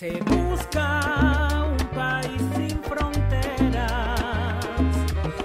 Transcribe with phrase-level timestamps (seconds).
[0.00, 4.64] Se busca un país sin fronteras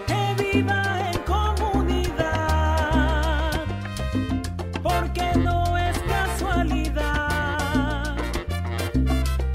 [0.07, 2.31] que viva en comunidad,
[4.81, 6.95] porque no es casualidad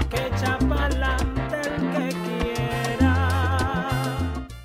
[0.07, 3.15] que echa pa'lante el que quiera.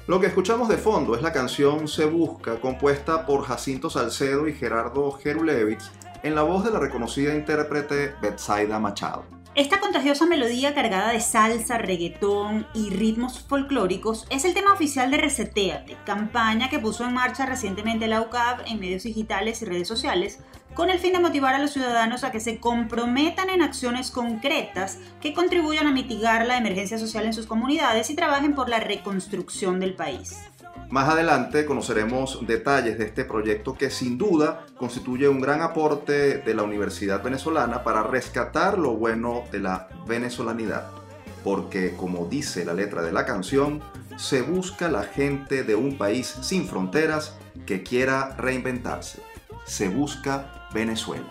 [0.06, 4.52] Lo que escuchamos de fondo es la canción Se Busca, compuesta por Jacinto Salcedo y
[4.52, 5.90] Gerardo Gerulevich,
[6.22, 9.35] en la voz de la reconocida intérprete Betsaida Machado.
[9.57, 15.16] Esta contagiosa melodía cargada de salsa, reggaetón y ritmos folclóricos es el tema oficial de
[15.16, 20.41] Reseteate, campaña que puso en marcha recientemente la UCAP en medios digitales y redes sociales,
[20.74, 24.98] con el fin de motivar a los ciudadanos a que se comprometan en acciones concretas
[25.23, 29.80] que contribuyan a mitigar la emergencia social en sus comunidades y trabajen por la reconstrucción
[29.80, 30.36] del país.
[30.90, 36.54] Más adelante conoceremos detalles de este proyecto que sin duda constituye un gran aporte de
[36.54, 40.86] la Universidad Venezolana para rescatar lo bueno de la venezolanidad.
[41.42, 43.83] Porque como dice la letra de la canción,
[44.16, 49.20] se busca la gente de un país sin fronteras que quiera reinventarse.
[49.64, 51.27] Se busca Venezuela.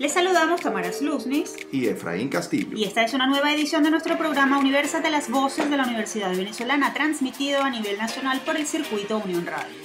[0.00, 2.74] Les saludamos Tamara Sluznis Y Efraín Castillo.
[2.74, 5.84] y esta es una nueva edición de nuestro programa Universal de las Voces de la
[5.84, 9.76] Universidad Venezolana, transmitido a nivel nacional por el circuito Unión Radio.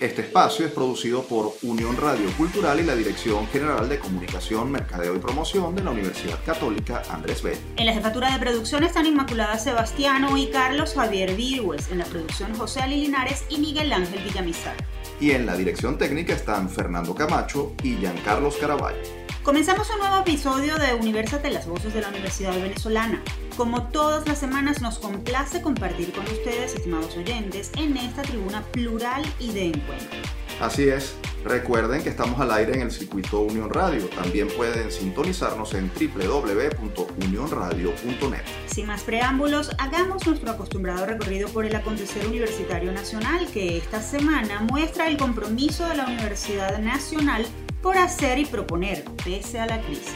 [0.00, 5.14] Este espacio es producido por Unión Radio Cultural y la Dirección General de Comunicación, Mercadeo
[5.14, 7.60] y Promoción de la Universidad Católica Andrés Bello.
[7.76, 11.92] En la jefatura de producción están Inmaculada Sebastiano y Carlos Javier Virgües.
[11.92, 14.74] En la producción José Ali Linares y Miguel Ángel Villamizar.
[15.20, 19.19] Y en la dirección técnica están Fernando Camacho y Giancarlos Caraballo.
[19.42, 23.22] Comenzamos un nuevo episodio de Universate las Voces de la Universidad Venezolana.
[23.56, 29.22] Como todas las semanas, nos complace compartir con ustedes, estimados oyentes, en esta tribuna plural
[29.38, 30.18] y de encuentro.
[30.60, 34.10] Así es, recuerden que estamos al aire en el circuito Unión Radio.
[34.10, 38.42] También pueden sintonizarnos en www.unionradio.net.
[38.66, 44.60] Sin más preámbulos, hagamos nuestro acostumbrado recorrido por el acontecer universitario nacional que esta semana
[44.60, 47.46] muestra el compromiso de la Universidad Nacional
[47.82, 50.14] por hacer y proponer pese a la crisis.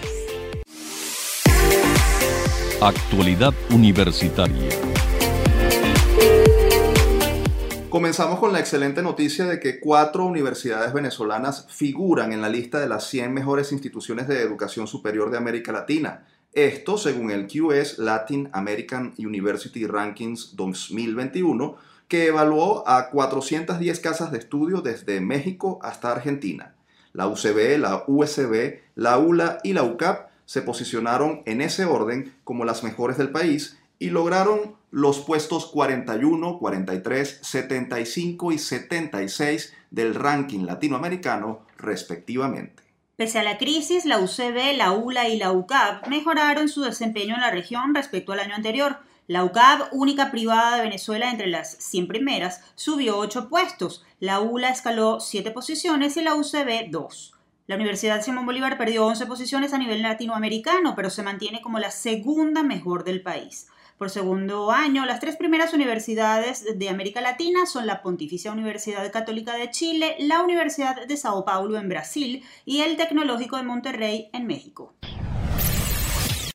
[2.81, 4.69] Actualidad Universitaria.
[7.89, 12.89] Comenzamos con la excelente noticia de que cuatro universidades venezolanas figuran en la lista de
[12.89, 16.27] las 100 mejores instituciones de educación superior de América Latina.
[16.53, 21.77] Esto según el QS Latin American University Rankings 2021,
[22.09, 26.74] que evaluó a 410 casas de estudio desde México hasta Argentina.
[27.15, 32.65] La UCB, la USB, la ULA y la UCAP se posicionaron en ese orden como
[32.65, 40.67] las mejores del país y lograron los puestos 41, 43, 75 y 76 del ranking
[40.67, 42.83] latinoamericano respectivamente.
[43.17, 47.43] Pese a la crisis, la UCB, la ULA y la UCAP mejoraron su desempeño en
[47.43, 48.97] la región respecto al año anterior.
[49.27, 54.05] La UCAP, única privada de Venezuela entre las 100 primeras, subió 8 puestos.
[54.21, 57.33] La ULA escaló 7 posiciones y la UCB 2.
[57.67, 61.91] La Universidad Simón Bolívar perdió 11 posiciones a nivel latinoamericano, pero se mantiene como la
[61.91, 63.69] segunda mejor del país.
[63.97, 69.55] Por segundo año, las tres primeras universidades de América Latina son la Pontificia Universidad Católica
[69.57, 74.47] de Chile, la Universidad de Sao Paulo en Brasil y el Tecnológico de Monterrey en
[74.47, 74.93] México.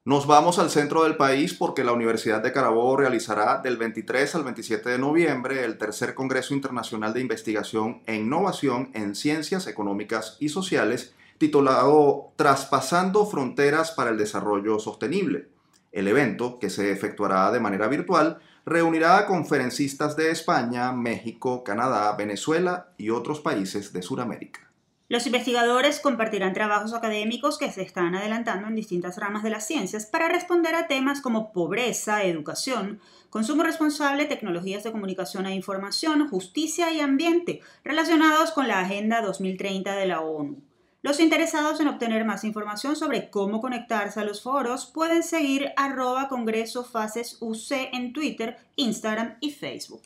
[0.09, 4.43] Nos vamos al centro del país porque la Universidad de Carabobo realizará del 23 al
[4.43, 10.49] 27 de noviembre el tercer Congreso Internacional de Investigación e Innovación en Ciencias Económicas y
[10.49, 15.49] Sociales, titulado Traspasando Fronteras para el Desarrollo Sostenible.
[15.91, 22.15] El evento, que se efectuará de manera virtual, reunirá a conferencistas de España, México, Canadá,
[22.15, 24.68] Venezuela y otros países de Sudamérica.
[25.09, 30.05] Los investigadores compartirán trabajos académicos que se están adelantando en distintas ramas de las ciencias
[30.05, 36.93] para responder a temas como pobreza, educación, consumo responsable, tecnologías de comunicación e información, justicia
[36.93, 40.61] y ambiente, relacionados con la Agenda 2030 de la ONU.
[41.01, 46.27] Los interesados en obtener más información sobre cómo conectarse a los foros pueden seguir arroba
[46.27, 50.03] Congreso Fases UC en Twitter, Instagram y Facebook.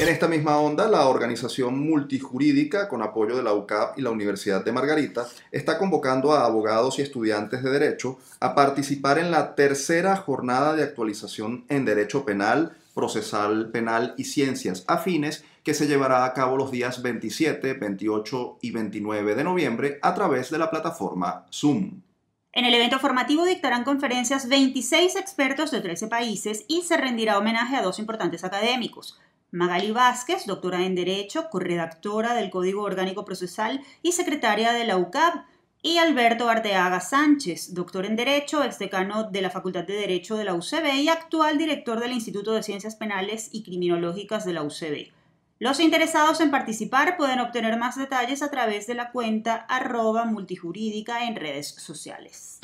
[0.00, 4.64] En esta misma onda, la organización multijurídica, con apoyo de la UCAP y la Universidad
[4.64, 10.16] de Margarita, está convocando a abogados y estudiantes de Derecho a participar en la tercera
[10.16, 16.32] jornada de actualización en Derecho Penal, Procesal Penal y Ciencias Afines, que se llevará a
[16.32, 22.00] cabo los días 27, 28 y 29 de noviembre a través de la plataforma Zoom.
[22.52, 27.76] En el evento formativo dictarán conferencias 26 expertos de 13 países y se rendirá homenaje
[27.76, 29.20] a dos importantes académicos.
[29.52, 35.44] Magali Vázquez, doctora en Derecho, corredactora del Código Orgánico Procesal y secretaria de la UCAP,
[35.82, 40.54] y Alberto Arteaga Sánchez, doctor en Derecho, exdecano de la Facultad de Derecho de la
[40.54, 45.10] UCB y actual director del Instituto de Ciencias Penales y Criminológicas de la UCB.
[45.58, 51.24] Los interesados en participar pueden obtener más detalles a través de la cuenta arroba multijurídica
[51.26, 52.60] en redes sociales.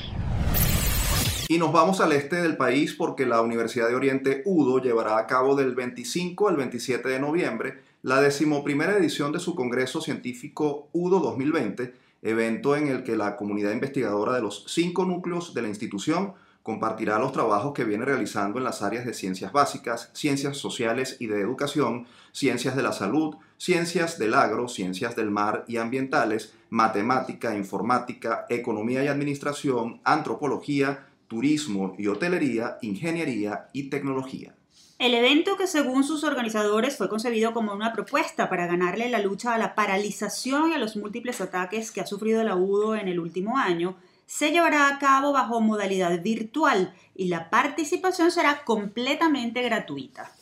[1.48, 5.28] Y nos vamos al este del país porque la Universidad de Oriente UDO llevará a
[5.28, 11.20] cabo del 25 al 27 de noviembre la decimoprimera edición de su Congreso Científico UDO
[11.20, 16.34] 2020, evento en el que la comunidad investigadora de los cinco núcleos de la institución
[16.64, 21.28] compartirá los trabajos que viene realizando en las áreas de ciencias básicas, ciencias sociales y
[21.28, 27.56] de educación, ciencias de la salud, ciencias del agro, ciencias del mar y ambientales, matemática,
[27.56, 34.54] informática, economía y administración, antropología, turismo y hotelería, ingeniería y tecnología.
[34.98, 39.54] El evento que según sus organizadores fue concebido como una propuesta para ganarle la lucha
[39.54, 43.20] a la paralización y a los múltiples ataques que ha sufrido el UDO en el
[43.20, 50.32] último año, se llevará a cabo bajo modalidad virtual y la participación será completamente gratuita.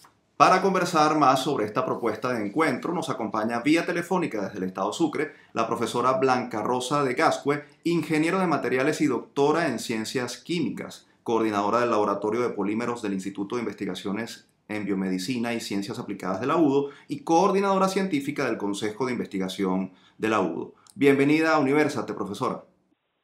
[0.44, 4.92] Para conversar más sobre esta propuesta de encuentro, nos acompaña vía telefónica desde el Estado
[4.92, 11.08] Sucre la profesora Blanca Rosa de Gascue, ingeniero de materiales y doctora en ciencias químicas,
[11.22, 16.46] coordinadora del Laboratorio de Polímeros del Instituto de Investigaciones en Biomedicina y Ciencias Aplicadas de
[16.46, 20.74] la UDO y coordinadora científica del Consejo de Investigación de la UDO.
[20.94, 22.64] Bienvenida a Universate, profesora.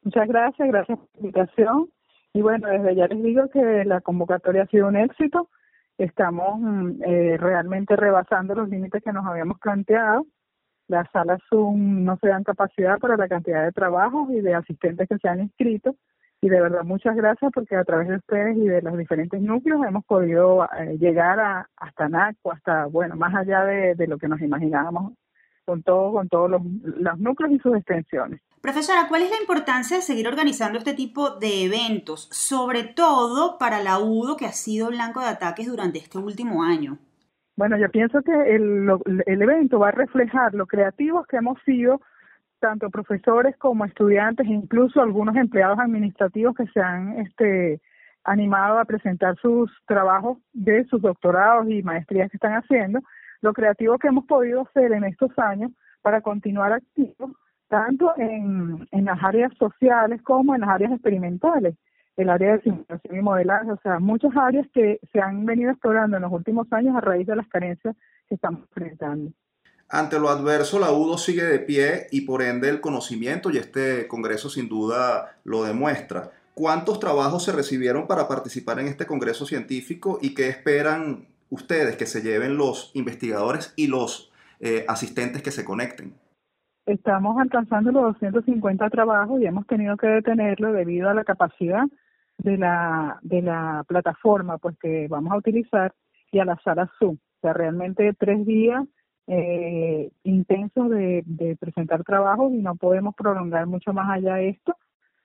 [0.01, 1.87] Muchas gracias, gracias por la invitación.
[2.33, 5.49] Y bueno, desde ya les digo que la convocatoria ha sido un éxito
[6.03, 10.25] estamos mm, eh, realmente rebasando los límites que nos habíamos planteado.
[10.87, 15.17] Las salas no se dan capacidad para la cantidad de trabajos y de asistentes que
[15.17, 15.95] se han inscrito.
[16.41, 19.85] Y de verdad muchas gracias porque a través de ustedes y de los diferentes núcleos
[19.85, 24.27] hemos podido eh, llegar a, hasta NACO, hasta, bueno, más allá de, de lo que
[24.27, 25.13] nos imaginábamos
[25.65, 28.41] con todo, con todos los, los núcleos y sus extensiones.
[28.61, 33.81] Profesora, ¿cuál es la importancia de seguir organizando este tipo de eventos, sobre todo para
[33.81, 36.99] la UDO que ha sido blanco de ataques durante este último año?
[37.55, 38.87] Bueno, yo pienso que el,
[39.25, 42.01] el evento va a reflejar lo creativos que hemos sido
[42.59, 47.81] tanto profesores como estudiantes, incluso algunos empleados administrativos que se han este,
[48.23, 52.99] animado a presentar sus trabajos de sus doctorados y maestrías que están haciendo,
[53.41, 55.71] lo creativo que hemos podido hacer en estos años
[56.03, 57.31] para continuar activos
[57.71, 61.75] tanto en, las áreas sociales como en las áreas experimentales,
[62.17, 66.17] el área de simulación y modelaje, o sea, muchas áreas que se han venido explorando
[66.17, 67.95] en los últimos años a raíz de las carencias
[68.27, 69.31] que estamos enfrentando.
[69.87, 74.05] Ante lo adverso, la UDO sigue de pie y por ende el conocimiento, y este
[74.09, 76.31] congreso sin duda lo demuestra.
[76.53, 82.05] ¿Cuántos trabajos se recibieron para participar en este congreso científico y qué esperan ustedes que
[82.05, 84.29] se lleven los investigadores y los
[84.59, 86.13] eh, asistentes que se conecten?
[86.85, 91.83] Estamos alcanzando los 250 trabajos y hemos tenido que detenerlo debido a la capacidad
[92.37, 95.93] de la, de la plataforma pues que vamos a utilizar
[96.31, 97.15] y a la sala Zoom.
[97.15, 98.83] O sea, realmente tres días
[99.27, 104.75] eh, intensos de, presentar trabajos y no podemos prolongar mucho más allá esto,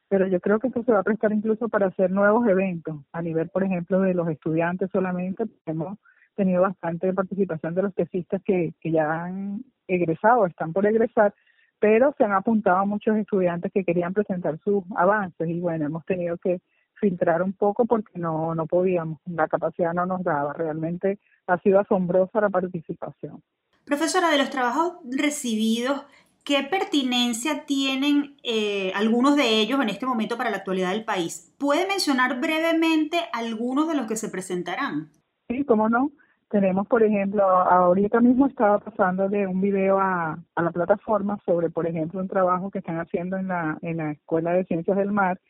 [0.09, 3.23] pero yo creo que esto se va a prestar incluso para hacer nuevos eventos a
[3.23, 5.45] nivel, por ejemplo, de los estudiantes solamente.
[5.65, 5.99] Hemos
[6.35, 11.35] tenido bastante participación de los tesistas que, que ya han egresado, están por egresar,
[11.79, 16.37] pero se han apuntado muchos estudiantes que querían presentar sus avances y bueno, hemos tenido
[16.39, 16.61] que
[16.95, 21.79] filtrar un poco porque no, no podíamos, la capacidad no nos daba, realmente ha sido
[21.81, 23.43] asombrosa la participación.
[23.85, 26.05] Profesora, de los trabajos recibidos,
[26.45, 31.55] ¿qué pertinencia tienen eh, algunos de ellos en este momento para la actualidad del país?
[31.59, 35.11] ¿Puede mencionar brevemente algunos de los que se presentarán?
[35.49, 36.11] Sí, cómo no.
[36.49, 41.71] Tenemos, por ejemplo, ahorita mismo estaba pasando de un video a, a la plataforma sobre,
[41.71, 45.11] por ejemplo, un trabajo que están haciendo en la, en la Escuela de Ciencias del
[45.11, 45.41] Mar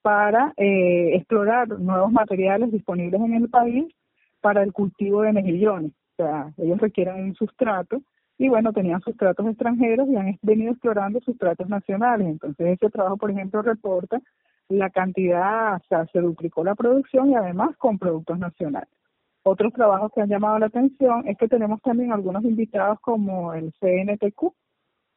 [0.00, 3.92] para eh, explorar nuevos materiales disponibles en el país
[4.40, 5.90] para el cultivo de mejillones.
[5.90, 8.00] O sea, ellos requieren un sustrato
[8.38, 12.28] y bueno, tenían sustratos extranjeros y han venido explorando sustratos nacionales.
[12.28, 14.20] Entonces, ese trabajo, por ejemplo, reporta
[14.68, 18.97] la cantidad, o sea, se duplicó la producción y además con productos nacionales.
[19.42, 23.72] Otros trabajos que han llamado la atención es que tenemos también algunos invitados como el
[23.80, 24.52] CNTQ,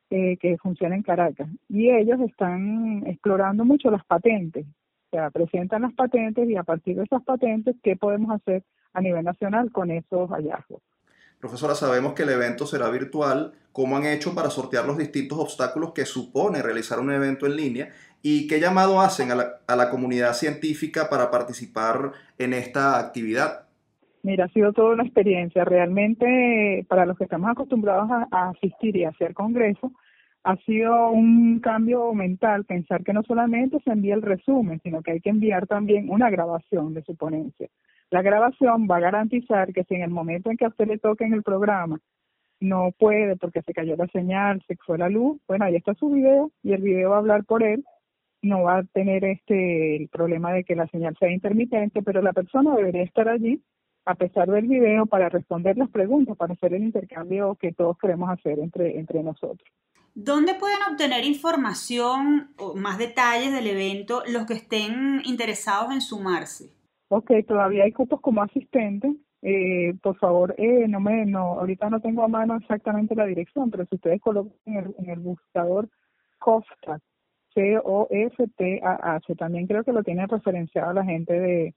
[0.09, 5.81] eh, que funciona en Caracas, y ellos están explorando mucho las patentes, o sea, presentan
[5.81, 8.63] las patentes y a partir de esas patentes, ¿qué podemos hacer
[8.93, 10.81] a nivel nacional con esos hallazgos?
[11.39, 13.53] Profesora, sabemos que el evento será virtual.
[13.73, 17.89] ¿Cómo han hecho para sortear los distintos obstáculos que supone realizar un evento en línea?
[18.21, 23.70] ¿Y qué llamado hacen a la, a la comunidad científica para participar en esta actividad?
[24.23, 25.65] Mira, ha sido toda una experiencia.
[25.65, 29.91] Realmente, para los que estamos acostumbrados a, asistir y a hacer congresos,
[30.43, 35.11] ha sido un cambio mental pensar que no solamente se envía el resumen, sino que
[35.11, 37.67] hay que enviar también una grabación de su ponencia.
[38.11, 40.97] La grabación va a garantizar que si en el momento en que a usted le
[40.97, 41.99] toque en el programa
[42.59, 46.09] no puede porque se cayó la señal, se fue la luz, bueno, ahí está su
[46.09, 47.83] video y el video va a hablar por él,
[48.43, 52.33] no va a tener este el problema de que la señal sea intermitente, pero la
[52.33, 53.61] persona debería estar allí
[54.05, 58.29] a pesar del video para responder las preguntas, para hacer el intercambio que todos queremos
[58.29, 59.67] hacer entre, entre nosotros.
[60.13, 66.69] ¿Dónde pueden obtener información o más detalles del evento los que estén interesados en sumarse?
[67.07, 69.15] Ok, todavía hay cupos como asistente.
[69.41, 73.71] Eh, por favor, eh, no me, no, ahorita no tengo a mano exactamente la dirección,
[73.71, 75.89] pero si ustedes colocan en el, en el buscador
[76.39, 76.99] COFTA,
[77.53, 81.75] C-O-F-T-A-H, también creo que lo tiene referenciado la gente de,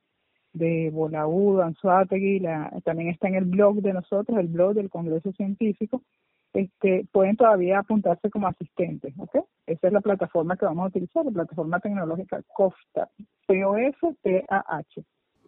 [0.55, 5.33] de Bolaúd, Anzuategui, la, también está en el blog de nosotros, el blog del Congreso
[5.33, 6.03] Científico,
[6.55, 9.45] este, pueden todavía apuntarse como asistentes, ¿ok?
[9.67, 13.11] Esa es la plataforma que vamos a utilizar, la plataforma tecnológica COFTA,
[13.47, 15.05] C-O-F-T-A-H.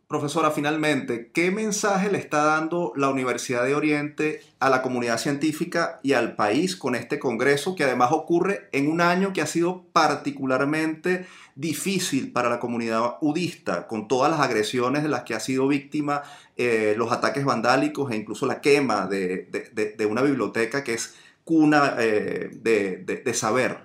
[0.08, 5.98] Profesora, finalmente, ¿qué mensaje le está dando la Universidad de Oriente a la comunidad científica
[6.04, 9.82] y al país con este congreso que además ocurre en un año que ha sido
[9.92, 15.66] particularmente difícil para la comunidad udista, con todas las agresiones de las que ha sido
[15.66, 16.22] víctima,
[16.56, 19.48] eh, los ataques vandálicos e incluso la quema de,
[20.08, 23.78] una biblioteca que es cuna eh, de, saber?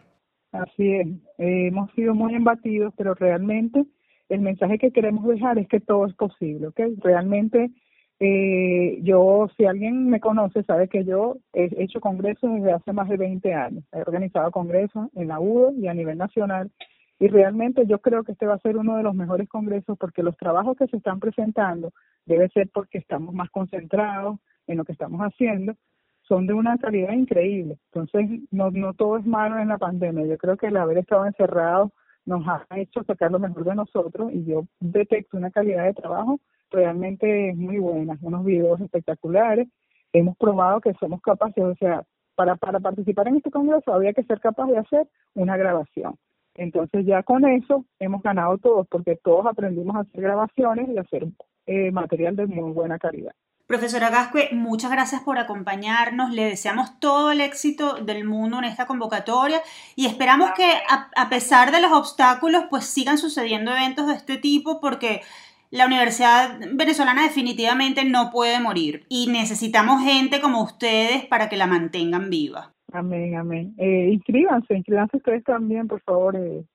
[0.51, 1.07] Así es,
[1.39, 3.87] hemos sido muy embatidos, pero realmente
[4.31, 6.79] el mensaje que queremos dejar es que todo es posible, ¿ok?
[6.99, 7.71] Realmente
[8.19, 13.09] eh, yo, si alguien me conoce, sabe que yo he hecho congresos desde hace más
[13.09, 13.83] de 20 años.
[13.91, 16.71] He organizado congresos en la UDO y a nivel nacional.
[17.19, 20.23] Y realmente yo creo que este va a ser uno de los mejores congresos porque
[20.23, 21.91] los trabajos que se están presentando
[22.25, 25.73] debe ser porque estamos más concentrados en lo que estamos haciendo,
[26.21, 27.77] son de una calidad increíble.
[27.91, 30.25] Entonces, no, no todo es malo en la pandemia.
[30.25, 31.91] Yo creo que el haber estado encerrado
[32.25, 36.39] nos ha hecho sacar lo mejor de nosotros y yo detecto una calidad de trabajo
[36.69, 39.67] realmente muy buena, unos videos espectaculares.
[40.13, 42.03] Hemos probado que somos capaces, o sea,
[42.35, 46.15] para, para participar en este congreso había que ser capaz de hacer una grabación.
[46.55, 51.01] Entonces ya con eso hemos ganado todos, porque todos aprendimos a hacer grabaciones y a
[51.01, 51.27] hacer
[51.65, 53.33] eh, material de muy buena calidad.
[53.71, 56.31] Profesora Gascue, muchas gracias por acompañarnos.
[56.31, 59.63] Le deseamos todo el éxito del mundo en esta convocatoria
[59.95, 64.81] y esperamos que a, pesar de los obstáculos, pues sigan sucediendo eventos de este tipo
[64.81, 65.21] porque
[65.69, 71.65] la Universidad Venezolana definitivamente no puede morir y necesitamos gente como ustedes para que la
[71.65, 72.73] mantengan viva.
[72.93, 73.73] Amén, amén.
[73.77, 76.65] Eh, inscríbanse, inscríbanse ustedes también, por favor, eh,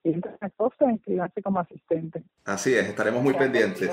[0.40, 2.22] a costa, inscríbanse como asistente.
[2.44, 3.90] Así es, estaremos muy pendientes.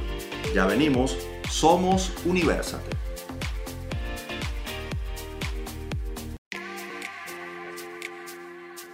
[0.55, 1.17] Ya venimos,
[1.49, 2.98] somos Universate.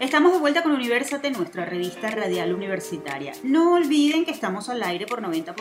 [0.06, 3.34] Estamos de vuelta con Universate, nuestra revista radial universitaria.
[3.42, 5.56] No olviden que estamos al aire por 90.3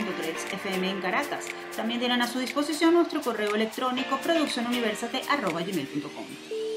[0.52, 1.46] FM en Caracas.
[1.74, 6.24] También tienen a su disposición nuestro correo electrónico produccionuniversate.com.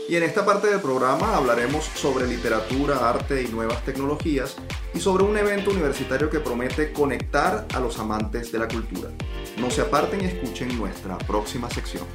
[0.08, 4.56] Y en esta parte del programa hablaremos sobre literatura, arte y nuevas tecnologías
[4.94, 9.10] y sobre un evento universitario que promete conectar a los amantes de la cultura.
[9.58, 12.06] No se aparten y escuchen nuestra próxima sección.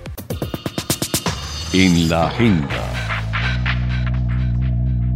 [1.75, 3.32] En la agenda.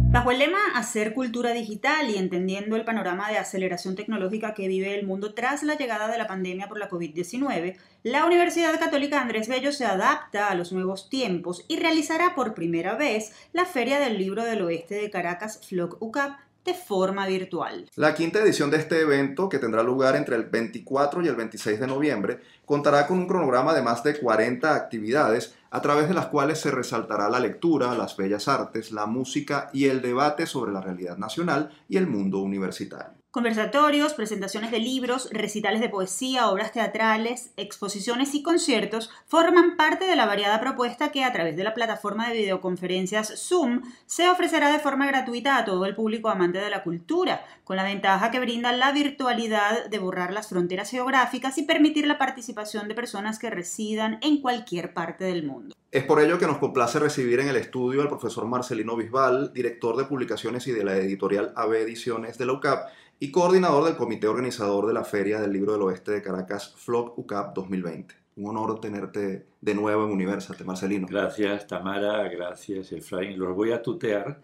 [0.09, 4.97] Bajo el lema Hacer cultura digital y entendiendo el panorama de aceleración tecnológica que vive
[4.97, 9.49] el mundo tras la llegada de la pandemia por la COVID-19, la Universidad Católica Andrés
[9.49, 14.17] Bello se adapta a los nuevos tiempos y realizará por primera vez la Feria del
[14.17, 17.89] Libro del Oeste de Caracas FLOC UCAP de forma virtual.
[17.95, 21.79] La quinta edición de este evento, que tendrá lugar entre el 24 y el 26
[21.79, 26.27] de noviembre, contará con un cronograma de más de 40 actividades a través de las
[26.27, 30.81] cuales se resaltará la lectura, las bellas artes, la música y el debate sobre la
[30.81, 33.17] realidad nacional y el mundo universitario.
[33.37, 40.15] Conversatorios, presentaciones de libros, recitales de poesía, obras teatrales, exposiciones y conciertos forman parte de
[40.15, 44.79] la variada propuesta que a través de la plataforma de videoconferencias Zoom se ofrecerá de
[44.79, 48.71] forma gratuita a todo el público amante de la cultura, con la ventaja que brinda
[48.71, 54.17] la virtualidad de borrar las fronteras geográficas y permitir la participación de personas que residan
[54.23, 55.75] en cualquier parte del mundo.
[55.91, 59.95] Es por ello que nos complace recibir en el estudio al profesor Marcelino Bisbal, director
[59.95, 62.89] de publicaciones y de la editorial AB Ediciones de la UCAP,
[63.19, 67.17] y coordinador del comité organizador de la Feria del Libro del Oeste de Caracas, FLOC
[67.17, 68.15] UCAP 2020.
[68.35, 71.07] Un honor tenerte de nuevo en Universate, Marcelino.
[71.09, 73.39] Gracias, Tamara, gracias, Efraín.
[73.39, 74.39] Los voy a tutear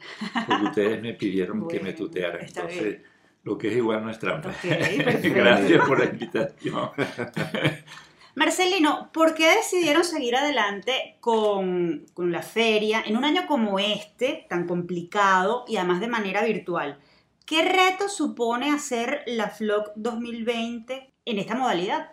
[0.47, 2.43] porque ustedes me pidieron que me tutearan.
[2.43, 3.01] Entonces,
[3.43, 4.51] lo que es igual no es trampa.
[4.63, 6.89] gracias por la invitación.
[8.35, 14.47] Marcelino, ¿por qué decidieron seguir adelante con, con la feria en un año como este,
[14.49, 16.97] tan complicado y además de manera virtual?
[17.45, 22.11] ¿Qué reto supone hacer la FLOC 2020 en esta modalidad?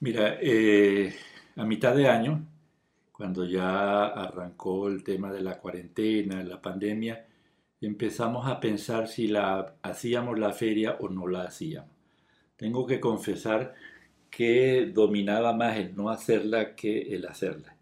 [0.00, 1.14] Mira, eh,
[1.56, 2.46] a mitad de año,
[3.12, 7.26] cuando ya arrancó el tema de la cuarentena, la pandemia,
[7.82, 11.90] empezamos a pensar si la hacíamos la feria o no la hacíamos.
[12.56, 13.74] Tengo que confesar
[14.30, 17.76] que dominaba más el no hacerla que el hacerla.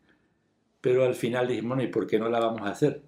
[0.81, 3.03] Pero al final dijimos, ¿y por qué no la vamos a hacer?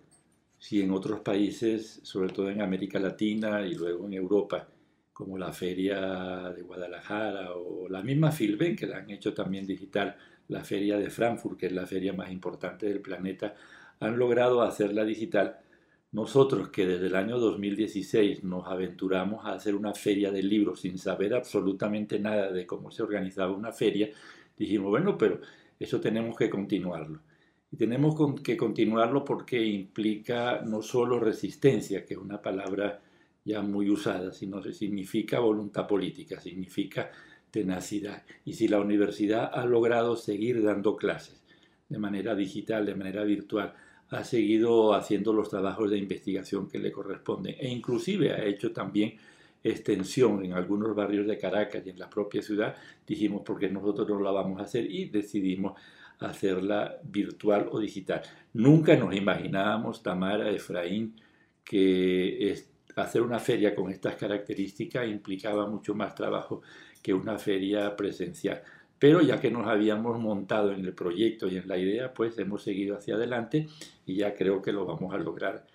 [0.60, 4.68] Si en otros países, sobre todo en América Latina y luego en Europa,
[5.10, 10.16] como la Feria de Guadalajara o la misma Filben, que la han hecho también digital,
[10.48, 13.54] la Feria de Frankfurt, que es la feria más importante del planeta,
[14.00, 15.60] han logrado hacerla digital.
[16.12, 20.98] Nosotros que desde el año 2016 nos aventuramos a hacer una feria de libros sin
[20.98, 24.10] saber absolutamente nada de cómo se organizaba una feria,
[24.58, 25.40] dijimos, bueno, pero
[25.78, 27.20] eso tenemos que continuarlo.
[27.72, 33.00] Y tenemos que continuarlo porque implica no solo resistencia, que es una palabra
[33.44, 37.10] ya muy usada, sino que significa voluntad política, significa
[37.50, 38.24] tenacidad.
[38.44, 41.42] Y si la universidad ha logrado seguir dando clases
[41.88, 43.74] de manera digital, de manera virtual,
[44.10, 49.16] ha seguido haciendo los trabajos de investigación que le corresponden e inclusive ha hecho también
[49.62, 52.74] extensión en algunos barrios de Caracas y en la propia ciudad,
[53.06, 55.78] dijimos porque nosotros no la vamos a hacer y decidimos
[56.20, 58.22] hacerla virtual o digital.
[58.52, 61.16] Nunca nos imaginábamos, Tamara, Efraín,
[61.64, 62.54] que
[62.96, 66.62] hacer una feria con estas características implicaba mucho más trabajo
[67.02, 68.62] que una feria presencial.
[68.98, 72.62] Pero ya que nos habíamos montado en el proyecto y en la idea, pues hemos
[72.62, 73.66] seguido hacia adelante
[74.04, 75.66] y ya creo que lo vamos a lograr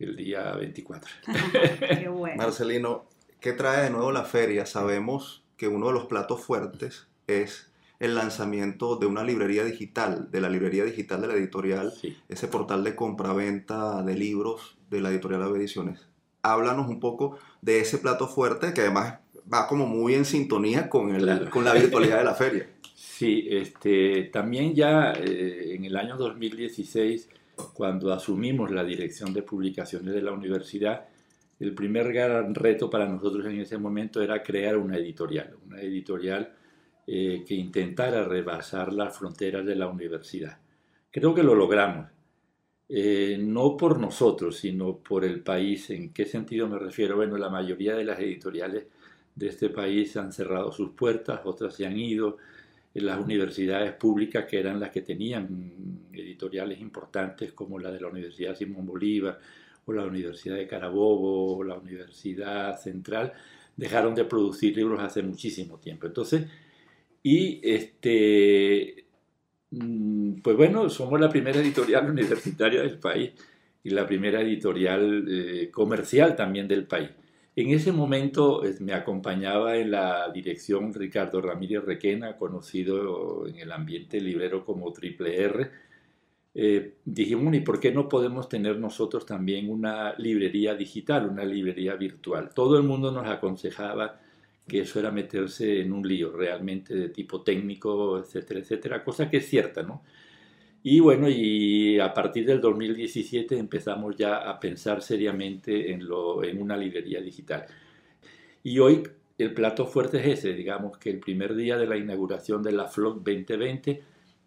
[0.00, 1.08] el día 24.
[2.36, 3.06] Marcelino,
[3.38, 4.66] ¿qué trae de nuevo la feria?
[4.66, 7.71] Sabemos que uno de los platos fuertes es
[8.02, 11.92] el lanzamiento de una librería digital, de la librería digital de la editorial,
[12.28, 16.08] ese portal de compra-venta de libros de la editorial Ave Ediciones.
[16.42, 21.14] Háblanos un poco de ese plato fuerte que además va como muy en sintonía con,
[21.14, 22.66] el, con la virtualidad de la feria.
[22.92, 27.28] Sí, este, también ya eh, en el año 2016,
[27.72, 31.04] cuando asumimos la dirección de publicaciones de la universidad,
[31.60, 36.52] el primer gran reto para nosotros en ese momento era crear una editorial, una editorial
[37.14, 40.56] eh, que intentara rebasar las fronteras de la universidad.
[41.10, 42.08] Creo que lo logramos.
[42.88, 45.90] Eh, no por nosotros, sino por el país.
[45.90, 47.16] ¿En qué sentido me refiero?
[47.16, 48.86] Bueno, la mayoría de las editoriales
[49.34, 52.38] de este país han cerrado sus puertas, otras se han ido.
[52.94, 58.08] En las universidades públicas, que eran las que tenían editoriales importantes, como la de la
[58.08, 59.38] Universidad Simón Bolívar,
[59.84, 63.34] o la Universidad de Carabobo, o la Universidad Central,
[63.76, 66.06] dejaron de producir libros hace muchísimo tiempo.
[66.06, 66.46] Entonces,
[67.22, 69.06] y este,
[69.70, 73.32] mm, pues bueno, somos la primera editorial universitaria del país
[73.84, 77.10] y la primera editorial eh, comercial también del país.
[77.54, 84.20] En ese momento me acompañaba en la dirección Ricardo Ramírez Requena, conocido en el ambiente
[84.20, 85.70] librero como Triple R.
[86.54, 91.94] Eh, dijimos, ¿y por qué no podemos tener nosotros también una librería digital, una librería
[91.96, 92.50] virtual?
[92.54, 94.18] Todo el mundo nos aconsejaba
[94.66, 99.38] que eso era meterse en un lío realmente de tipo técnico, etcétera, etcétera, cosa que
[99.38, 100.02] es cierta, ¿no?
[100.84, 106.60] Y bueno, y a partir del 2017 empezamos ya a pensar seriamente en, lo, en
[106.60, 107.66] una librería digital.
[108.64, 109.02] Y hoy
[109.38, 112.86] el plato fuerte es ese, digamos que el primer día de la inauguración de la
[112.88, 114.02] FLOC 2020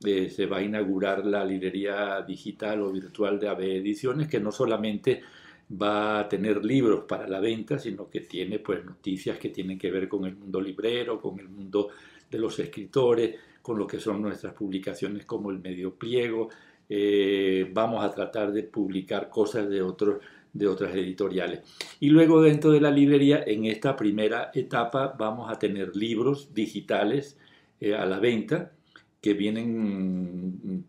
[0.05, 4.51] eh, se va a inaugurar la librería digital o virtual de AB Ediciones, que no
[4.51, 5.21] solamente
[5.71, 9.91] va a tener libros para la venta, sino que tiene pues noticias que tienen que
[9.91, 11.89] ver con el mundo librero, con el mundo
[12.29, 16.49] de los escritores, con lo que son nuestras publicaciones como el medio pliego.
[16.87, 20.17] Eh, vamos a tratar de publicar cosas de otros
[20.53, 21.63] de otras editoriales.
[21.99, 27.37] Y luego dentro de la librería, en esta primera etapa, vamos a tener libros digitales
[27.81, 28.71] eh, a la venta
[29.19, 30.85] que vienen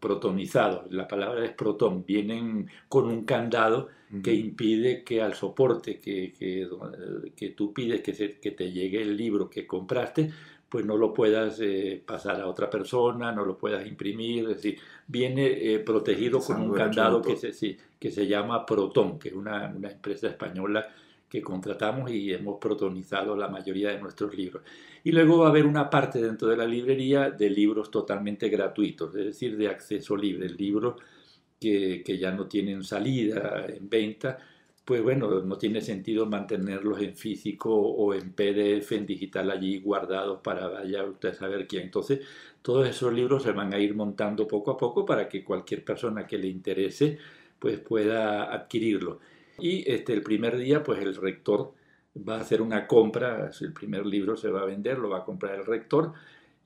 [0.00, 3.88] protonizados, la palabra es protón, vienen con un candado
[4.22, 9.50] que impide que al soporte que, que, tú pides que, que te llegue el libro
[9.50, 10.30] que compraste,
[10.68, 14.78] pues no lo puedas eh, pasar a otra persona, no lo puedas imprimir, es decir,
[15.06, 19.34] viene eh, protegido con un candado que se, sí, que se llama Proton, que es
[19.34, 20.86] una, una, empresa española
[21.28, 24.62] que contratamos y hemos protonizado la mayoría de nuestros libros.
[25.04, 29.14] Y luego va a haber una parte dentro de la librería de libros totalmente gratuitos,
[29.14, 30.96] es decir, de acceso libre, libros
[31.60, 34.38] que, ya no tienen salida en venta,
[34.84, 40.40] pues bueno, no tiene sentido mantenerlos en físico o en PDF, en digital allí guardados
[40.42, 41.84] para vaya usted a saber quién.
[41.84, 42.20] Entonces,
[42.62, 46.26] todos esos libros se van a ir montando poco a poco para que cualquier persona
[46.26, 47.18] que le interese
[47.58, 49.20] pues pueda adquirirlo.
[49.58, 51.72] Y este, el primer día, pues el rector
[52.16, 55.24] va a hacer una compra, el primer libro se va a vender, lo va a
[55.24, 56.12] comprar el rector,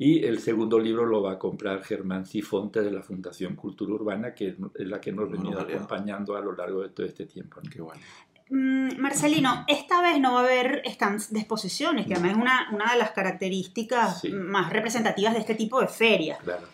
[0.02, 4.32] y el segundo libro lo va a comprar Germán Sifonte de la Fundación Cultura Urbana,
[4.32, 7.60] que es la que nos ha venido acompañando a lo largo de todo este tiempo.
[7.70, 8.00] Qué bueno.
[8.48, 12.68] Mm, Marcelino, esta vez no va a haber stands de exposiciones, que además es una,
[12.72, 16.38] una de las características más representativas de este tipo de ferias.
[16.38, 16.66] Claro.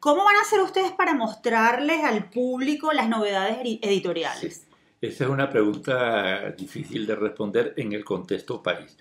[0.00, 4.66] ¿Cómo van a hacer ustedes para mostrarles al público las novedades editoriales?
[5.02, 8.96] Esa es una pregunta difícil de responder en el contexto país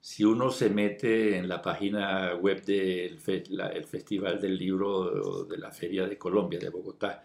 [0.00, 5.70] si uno se mete en la página web del el Festival del Libro de la
[5.70, 7.22] Feria de Colombia, de Bogotá,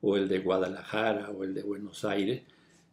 [0.00, 2.42] o el de Guadalajara, o el de Buenos Aires,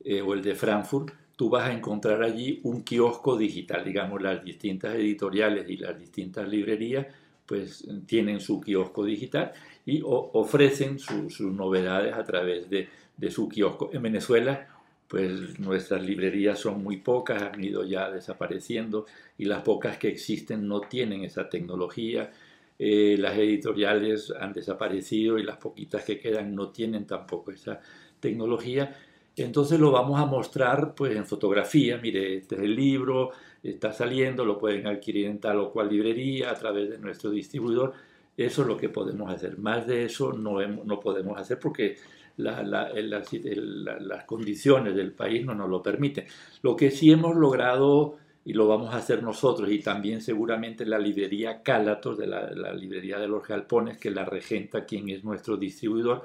[0.04, 4.44] eh, o el de Frankfurt, tú vas a encontrar allí un kiosco digital, digamos, las
[4.44, 7.08] distintas editoriales y las distintas librerías,
[7.46, 9.54] pues tienen su kiosco digital
[9.86, 13.90] y ofrecen sus novedades a través de, de su kiosco.
[13.92, 14.68] En Venezuela
[15.10, 19.08] pues nuestras librerías son muy pocas, han ido ya desapareciendo
[19.40, 22.32] y las pocas que existen no tienen esa tecnología.
[22.78, 27.82] Eh, las editoriales han desaparecido y las poquitas que quedan no tienen tampoco esa
[28.20, 28.96] tecnología.
[29.36, 33.32] Entonces lo vamos a mostrar pues en fotografía, mire, este es el libro,
[33.64, 37.94] está saliendo, lo pueden adquirir en tal o cual librería a través de nuestro distribuidor.
[38.38, 39.58] Eso es lo que podemos hacer.
[39.58, 41.98] Más de eso no, no podemos hacer porque
[42.40, 46.26] las condiciones del país no nos lo permiten.
[46.62, 50.98] Lo que sí hemos logrado, y lo vamos a hacer nosotros, y también seguramente la
[50.98, 56.24] librería Cálatos, de la, librería de los Galpones, que la regenta quien es nuestro distribuidor,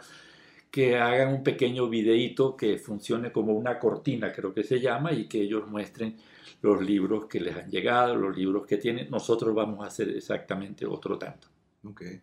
[0.71, 5.27] que hagan un pequeño videíto que funcione como una cortina, creo que se llama, y
[5.27, 6.17] que ellos muestren
[6.63, 9.11] los libros que les han llegado, los libros que tienen.
[9.11, 11.54] Nosotros vamos a hacer exactamente otro tanto.
[11.91, 12.21] Okay.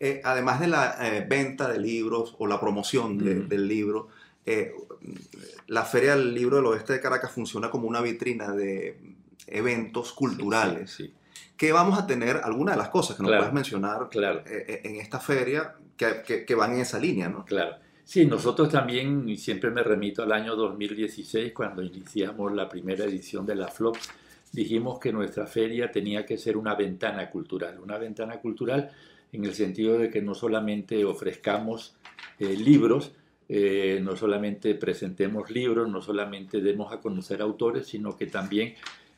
[0.00, 4.08] Eh, además de la eh, venta de libros o la promoción del libro,
[4.46, 4.72] eh,
[5.66, 8.98] la Feria del Libro del Oeste de Caracas funciona como una vitrina de
[9.46, 10.90] eventos culturales.
[10.90, 11.12] Sí,
[11.56, 12.36] ¿Qué vamos a tener?
[12.44, 14.42] Algunas de las cosas que nos puedes mencionar claro.
[14.46, 17.44] en esta feria que, que, van en esa línea, ¿no?
[17.44, 17.76] Claro.
[18.04, 23.44] Sí, nosotros también, y siempre me remito al año 2016, cuando iniciamos la primera edición
[23.44, 23.96] de la FLOP,
[24.52, 28.90] dijimos que nuestra feria tenía que ser una ventana cultural, una ventana cultural
[29.32, 31.94] en el sentido de que no solamente ofrezcamos
[32.38, 33.12] eh, libros,
[33.48, 38.74] eh, no solamente presentemos libros, no solamente demos a conocer autores, sino que también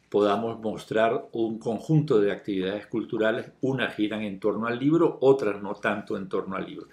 [0.08, 5.74] podamos mostrar un conjunto de actividades culturales, unas giran en torno al libro, otras no
[5.74, 6.88] tanto en torno al libro.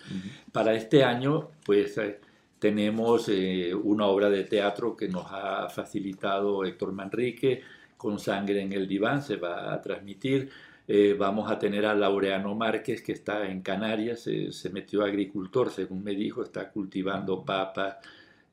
[0.52, 2.19] Para este año, pues eh,
[2.60, 3.30] tenemos
[3.84, 7.62] una obra de teatro que nos ha facilitado Héctor Manrique,
[7.97, 10.49] con sangre en el diván, se va a transmitir.
[10.88, 16.03] Eh, vamos a tener a Laureano Márquez, que está en Canarias, se metió agricultor, según
[16.03, 17.97] me dijo, está cultivando papas.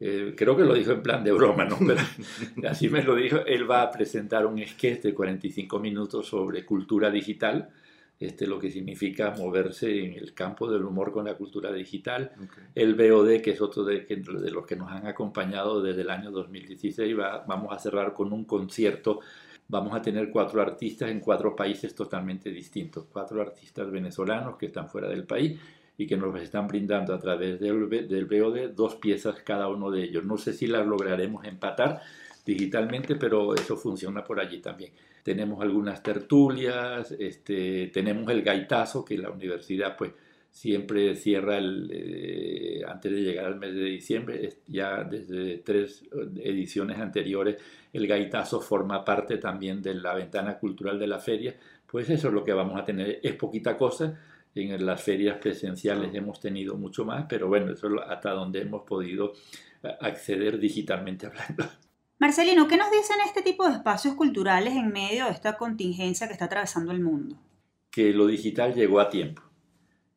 [0.00, 1.78] Eh, creo que lo dijo en plan de broma, ¿no?
[1.78, 2.00] Pero
[2.68, 3.38] así me lo dijo.
[3.46, 7.70] Él va a presentar un sketch de 45 minutos sobre cultura digital,
[8.18, 12.32] este, lo que significa moverse en el campo del humor con la cultura digital.
[12.74, 16.30] El BOD, que es otro de, de, los que nos han acompañado desde el año
[16.30, 19.20] 2016, va, vamos a cerrar con un concierto
[19.66, 24.88] vamos a tener cuatro artistas en cuatro países totalmente distintos, cuatro artistas venezolanos que están
[24.88, 25.58] fuera del país
[25.96, 30.04] y que nos están brindando a través del, del BOD dos piezas cada uno de
[30.04, 30.24] ellos.
[30.24, 32.02] No sé si las lograremos empatar
[32.44, 34.92] digitalmente, pero eso funciona por allí también.
[35.22, 40.12] Tenemos algunas tertulias, este, tenemos el gaitazo que la universidad pues
[40.50, 46.04] siempre cierra el, eh, antes de llegar al mes de diciembre, ya desde tres
[46.36, 47.56] ediciones anteriores
[47.92, 52.34] el gaitazo forma parte también de la ventana cultural de la feria, pues eso es
[52.34, 54.20] lo que vamos a tener, es poquita cosa,
[54.56, 58.82] En las ferias presenciales hemos tenido mucho más, pero bueno, eso es hasta donde hemos
[58.82, 59.32] podido
[60.00, 61.64] acceder digitalmente hablando.
[62.18, 66.32] Marcelino, ¿qué nos dicen este tipo de espacios culturales en medio de esta contingencia que
[66.32, 67.36] está atravesando el mundo?
[67.90, 69.42] Que lo digital llegó a tiempo.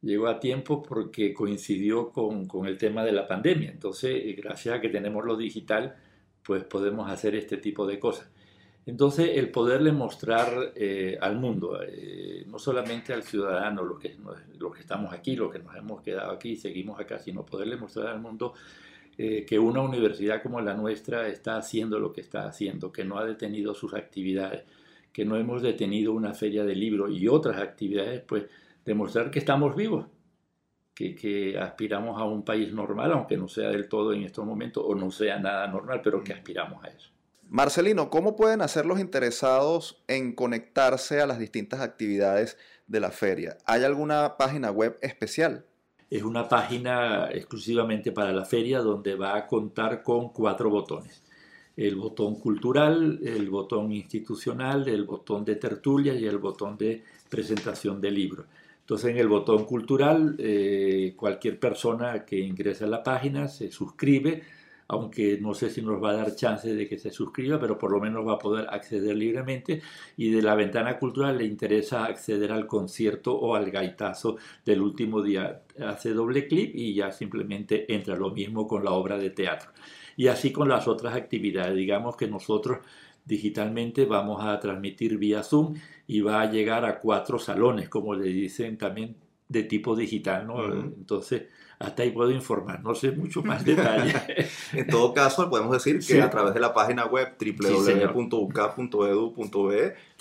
[0.02, 3.72] Llegó a tiempo porque coincidió con, el tema de la pandemia.
[3.72, 5.96] Entonces, gracias a que tenemos lo digital,
[6.44, 8.30] pues podemos hacer este tipo de cosas.
[8.86, 14.16] Entonces, el poderle mostrar eh, al mundo, eh, no solamente al ciudadano, los que,
[14.58, 17.76] los que estamos aquí, los que nos hemos quedado aquí y seguimos acá, sino poderle
[17.76, 18.54] mostrar al mundo
[19.18, 23.18] eh, que una universidad como la nuestra está haciendo lo que está haciendo, que no
[23.18, 24.64] ha detenido sus actividades,
[25.12, 28.46] que no hemos detenido una feria de libros y otras actividades, pues
[28.86, 30.06] demostrar que estamos vivos,
[30.94, 34.84] que, que, aspiramos a un país normal, aunque no sea del todo en estos momentos
[34.86, 37.10] o no sea nada normal, pero que aspiramos a eso.
[37.50, 43.58] Marcelino, ¿cómo pueden hacer los interesados en conectarse a las distintas actividades de la feria?
[43.66, 45.66] ¿Hay alguna página web especial?
[46.10, 51.22] Es una página exclusivamente para la feria donde va a contar con cuatro botones.
[51.76, 58.00] El botón cultural, el botón institucional, el botón de tertulia y el botón de presentación
[58.00, 58.46] de libros.
[58.80, 64.44] Entonces en el botón cultural eh, cualquier persona que ingrese a la página se suscribe,
[64.88, 67.92] aunque no sé si nos va a dar chance de que se suscriba, pero por
[67.92, 69.82] lo menos va a poder acceder libremente
[70.16, 75.22] y de la ventana cultural le interesa acceder al concierto o al gaitazo del último
[75.22, 75.64] día.
[75.86, 79.72] Hace doble clic y ya simplemente entra lo mismo con la obra de teatro.
[80.16, 81.76] Y así con las otras actividades.
[81.76, 82.80] Digamos que nosotros
[83.26, 85.76] digitalmente vamos a transmitir vía Zoom
[86.08, 89.18] y va a llegar a cuatro salones, como le dicen también
[89.50, 90.64] de tipo digital, ¿no?
[90.66, 91.44] Entonces,
[91.80, 94.14] hasta ahí puedo informar, no sé mucho más detalle.
[94.74, 98.58] en todo caso, podemos decir que a través de la página web www.uca.edu.be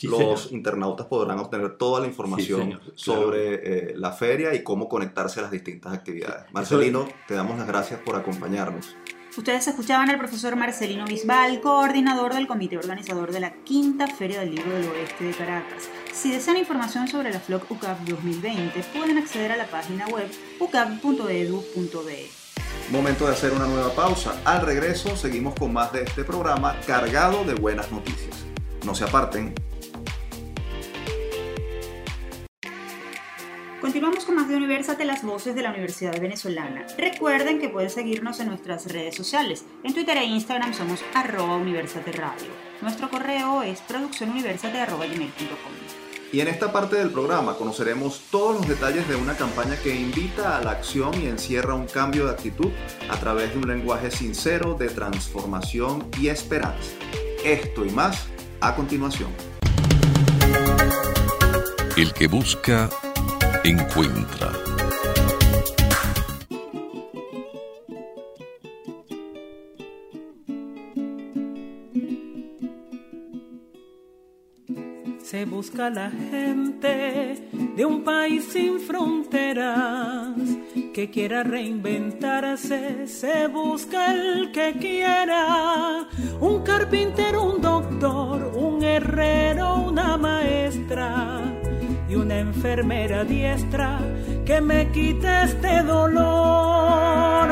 [0.03, 3.55] los internautas podrán obtener toda la información sobre
[3.90, 6.53] eh, la feria y cómo conectarse a las distintas actividades.
[6.53, 8.95] Marcelino, te damos las gracias por acompañarnos.
[9.37, 14.55] Ustedes escuchaban al profesor Marcelino Bisbal, coordinador del comité organizador de la quinta Feria del
[14.55, 15.90] Libro del Oeste de Caracas.
[16.14, 20.27] Si desean información sobre la FLOC UCAP 2020, pueden acceder a la página web
[20.59, 22.31] ucap.edu.be.
[22.90, 24.40] Momento de hacer una nueva pausa.
[24.46, 28.46] Al regreso seguimos con más de este programa cargado de buenas noticias.
[28.87, 29.55] No se aparten.
[33.81, 36.87] Continuamos con más de Universate, las voces de la Universidad Venezolana.
[36.97, 39.67] Recuerden que pueden seguirnos en nuestras redes sociales.
[39.85, 42.49] En Twitter e Instagram somos arroba Universate Radio.
[42.81, 45.73] Nuestro correo es produccionuniversate.com.
[46.33, 50.57] Y en esta parte del programa conoceremos todos los detalles de una campaña que invita
[50.57, 52.71] a la acción y encierra un cambio de actitud
[53.11, 56.93] a través de un lenguaje sincero de transformación y esperanza.
[57.45, 58.27] Esto y más
[58.61, 59.31] a continuación.
[61.97, 62.91] El que busca
[75.21, 80.37] Se busca la gente de un país sin fronteras
[80.95, 83.09] que quiera reinventarse.
[83.09, 86.07] Se busca el que quiera,
[86.41, 91.43] un carpintero, un doctor, un herrero, una maestra
[92.09, 94.01] y una enfermera diestra
[94.45, 97.49] que me quite este dolor.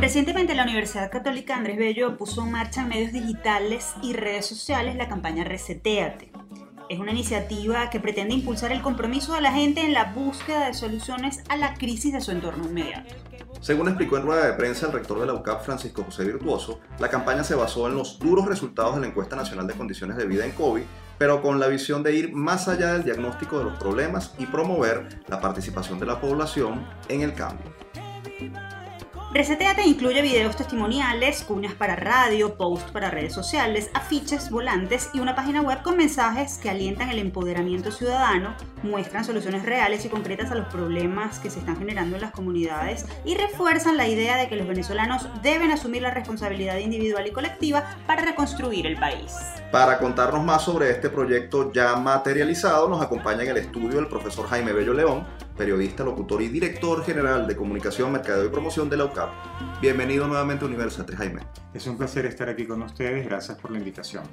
[0.00, 4.96] Recientemente la Universidad Católica Andrés Bello puso en marcha en medios digitales y redes sociales
[4.96, 6.30] la campaña Reseteate.
[6.88, 10.74] Es una iniciativa que pretende impulsar el compromiso de la gente en la búsqueda de
[10.74, 13.14] soluciones a la crisis de su entorno inmediato.
[13.60, 17.08] Según explicó en rueda de prensa el rector de la UCAP, Francisco José Virtuoso, la
[17.08, 20.44] campaña se basó en los duros resultados de la encuesta nacional de condiciones de vida
[20.44, 20.82] en COVID
[21.18, 25.20] pero con la visión de ir más allá del diagnóstico de los problemas y promover
[25.28, 27.76] la participación de la población en el cambio.
[29.36, 35.34] Reseteate incluye videos testimoniales, cuñas para radio, posts para redes sociales, afiches, volantes y una
[35.34, 40.54] página web con mensajes que alientan el empoderamiento ciudadano, muestran soluciones reales y concretas a
[40.54, 44.56] los problemas que se están generando en las comunidades y refuerzan la idea de que
[44.56, 49.34] los venezolanos deben asumir la responsabilidad individual y colectiva para reconstruir el país.
[49.76, 54.46] Para contarnos más sobre este proyecto ya materializado, nos acompaña en el estudio el profesor
[54.46, 59.04] Jaime Bello León, periodista, locutor y director general de comunicación, mercadeo y promoción de la
[59.04, 59.28] UCAP.
[59.82, 61.42] Bienvenido nuevamente a Universate, Jaime.
[61.74, 64.24] Es un placer estar aquí con ustedes, gracias por la invitación.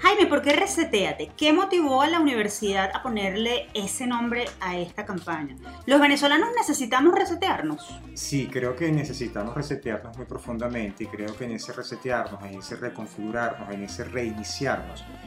[0.00, 1.32] Jaime, ¿por qué Reseteate?
[1.36, 5.56] ¿Qué motivó a la universidad a ponerle ese nombre a esta campaña?
[5.86, 8.00] ¿Los venezolanos necesitamos resetearnos?
[8.12, 12.76] Sí, creo que necesitamos resetearnos muy profundamente y creo que en ese resetearnos, en ese
[12.76, 14.04] reconfigurarnos, en ese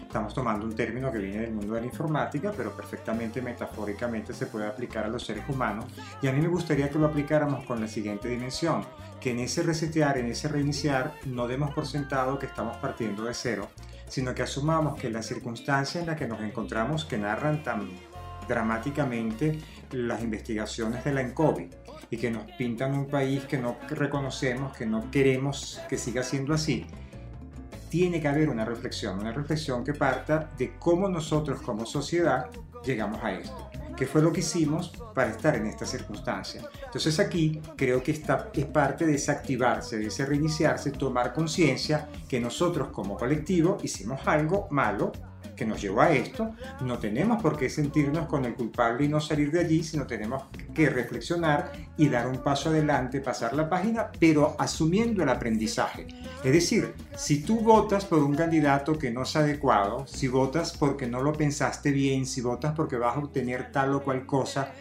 [0.01, 4.47] estamos tomando un término que viene del mundo de la informática, pero perfectamente metafóricamente se
[4.47, 5.85] puede aplicar a los seres humanos
[6.21, 8.83] y a mí me gustaría que lo aplicáramos con la siguiente dimensión,
[9.19, 13.33] que en ese resetear, en ese reiniciar, no demos por sentado que estamos partiendo de
[13.33, 13.67] cero,
[14.07, 17.89] sino que asumamos que la circunstancia en la que nos encontramos, que narran tan
[18.47, 19.59] dramáticamente
[19.91, 21.69] las investigaciones de la ENCOVI
[22.09, 26.53] y que nos pintan un país que no reconocemos, que no queremos que siga siendo
[26.53, 26.85] así,
[27.89, 32.47] tiene que haber una reflexión, una reflexión que parta de cómo nosotros como sociedad
[32.83, 33.69] llegamos a esto.
[33.95, 36.61] ¿Qué fue lo que hicimos para estar en esta circunstancia?
[36.85, 42.39] Entonces aquí creo que esta es parte de desactivarse, de ese reiniciarse, tomar conciencia que
[42.39, 45.11] nosotros como colectivo hicimos algo malo
[45.57, 49.19] que nos llevó a esto, no tenemos por qué sentirnos con el culpable y no
[49.19, 50.43] salir de allí, sino tenemos
[50.73, 56.07] que reflexionar y dar un paso adelante, pasar la página, pero asumiendo el aprendizaje.
[56.43, 61.07] Es decir, si tú votas por un candidato que no es adecuado, si votas porque
[61.07, 64.71] no lo pensaste bien, si votas porque vas a obtener tal o cual cosa,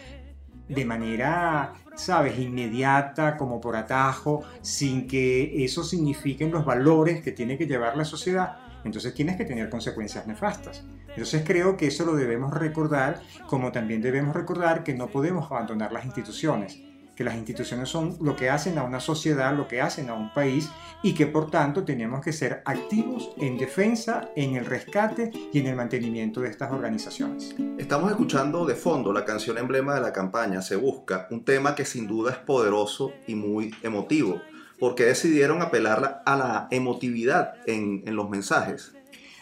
[0.68, 7.56] de manera, sabes, inmediata, como por atajo, sin que eso signifiquen los valores que tiene
[7.56, 10.85] que llevar la sociedad, entonces tienes que tener consecuencias nefastas.
[11.09, 15.92] Entonces creo que eso lo debemos recordar, como también debemos recordar que no podemos abandonar
[15.92, 16.81] las instituciones,
[17.16, 20.33] que las instituciones son lo que hacen a una sociedad, lo que hacen a un
[20.33, 20.70] país
[21.03, 25.66] y que por tanto tenemos que ser activos en defensa, en el rescate y en
[25.66, 27.55] el mantenimiento de estas organizaciones.
[27.79, 31.85] Estamos escuchando de fondo la canción emblema de la campaña, Se Busca, un tema que
[31.85, 34.40] sin duda es poderoso y muy emotivo.
[34.78, 38.92] ¿Por qué decidieron apelar a la emotividad en, en los mensajes?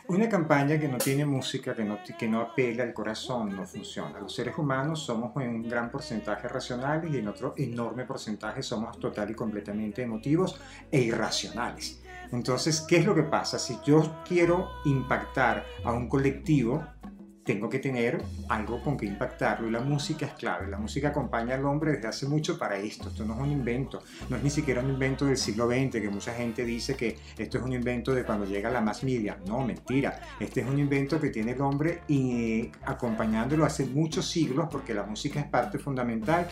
[0.07, 4.21] Una campaña que no tiene música, que no, que no apela al corazón, no funciona.
[4.21, 9.01] Los seres humanos somos en un gran porcentaje racionales y en otro enorme porcentaje somos
[9.01, 12.03] total y completamente emotivos e irracionales.
[12.33, 13.59] Entonces, ¿qué es lo que pasa?
[13.59, 16.85] Si yo quiero impactar a un colectivo,
[17.45, 20.67] tengo que tener algo con que impactarlo y la música es clave.
[20.67, 23.09] La música acompaña al hombre desde hace mucho para esto.
[23.09, 26.09] Esto no es un invento, no es ni siquiera un invento del siglo XX, que
[26.09, 29.39] mucha gente dice que esto es un invento de cuando llega la más media.
[29.47, 30.21] No, mentira.
[30.41, 35.05] Este es un invento que tiene el hombre y acompañándolo hace muchos siglos porque la
[35.05, 36.49] música es parte fundamental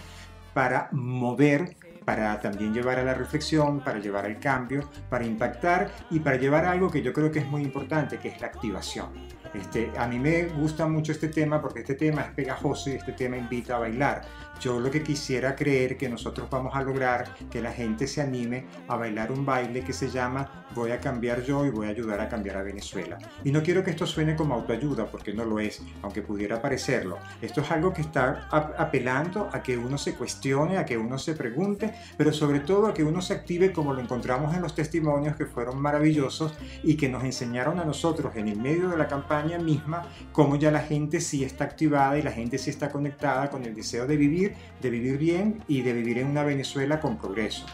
[0.53, 1.75] para mover
[2.05, 6.65] para también llevar a la reflexión, para llevar al cambio, para impactar y para llevar
[6.65, 9.11] algo que yo creo que es muy importante, que es la activación.
[9.55, 13.13] Este, a mí me gusta mucho este tema porque este tema es pegajoso y este
[13.13, 14.23] tema invita a bailar.
[14.61, 18.67] Yo lo que quisiera creer que nosotros vamos a lograr que la gente se anime
[18.89, 22.21] a bailar un baile que se llama Voy a cambiar yo y voy a ayudar
[22.21, 23.19] a cambiar a Venezuela.
[23.45, 27.19] Y no quiero que esto suene como autoayuda porque no lo es, aunque pudiera parecerlo.
[27.43, 31.35] Esto es algo que está apelando a que uno se cuestione, a que uno se
[31.35, 35.37] pregunte, pero sobre todo a que uno se active como lo encontramos en los testimonios
[35.37, 39.59] que fueron maravillosos y que nos enseñaron a nosotros en el medio de la campaña
[39.59, 43.65] misma cómo ya la gente sí está activada y la gente sí está conectada con
[43.65, 44.42] el deseo de vivir,
[44.81, 47.67] de vivir bien y de vivir en una Venezuela con progreso.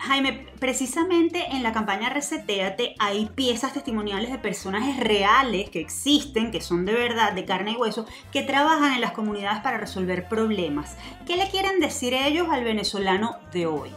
[0.00, 6.60] Jaime, precisamente en la campaña Reseteate hay piezas testimoniales de personajes reales que existen, que
[6.60, 10.96] son de verdad, de carne y hueso, que trabajan en las comunidades para resolver problemas.
[11.26, 13.90] ¿Qué le quieren decir ellos al venezolano de hoy?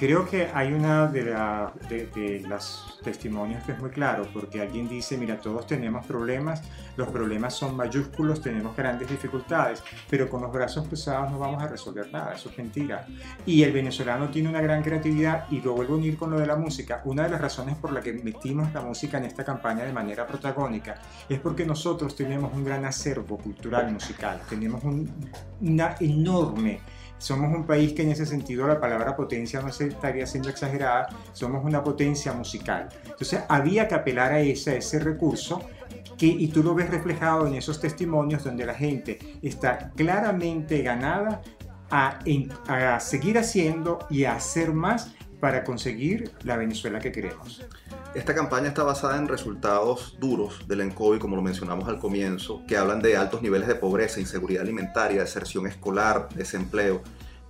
[0.00, 4.88] Creo que hay una de, la, de, los testimonios que es muy claro, porque alguien
[4.88, 6.62] dice, mira, todos tenemos problemas,
[6.96, 11.68] los problemas son mayúsculos, tenemos grandes dificultades, pero con los brazos cruzados no vamos a
[11.68, 13.06] resolver nada, eso es mentira.
[13.44, 16.46] Y el venezolano tiene una gran creatividad y lo vuelvo a unir con lo de
[16.46, 17.02] la música.
[17.04, 20.26] Una de las razones por la que metimos la música en esta campaña de manera
[20.26, 25.12] protagónica es porque nosotros tenemos un gran acervo cultural musical, tenemos un,
[25.60, 26.80] una enorme
[27.20, 31.08] somos un país que en ese sentido la palabra potencia no se estaría siendo exagerada,
[31.32, 32.88] somos una potencia musical.
[33.04, 35.60] Entonces había que apelar a ese, ese recurso
[36.16, 41.42] que, y tú lo ves reflejado en esos testimonios donde la gente está claramente ganada
[41.90, 42.20] a,
[42.68, 47.64] a seguir haciendo y a hacer más para conseguir la Venezuela que queremos.
[48.14, 52.76] Esta campaña está basada en resultados duros del ENCOVI, como lo mencionamos al comienzo, que
[52.76, 57.02] hablan de altos niveles de pobreza, inseguridad alimentaria, deserción escolar, desempleo.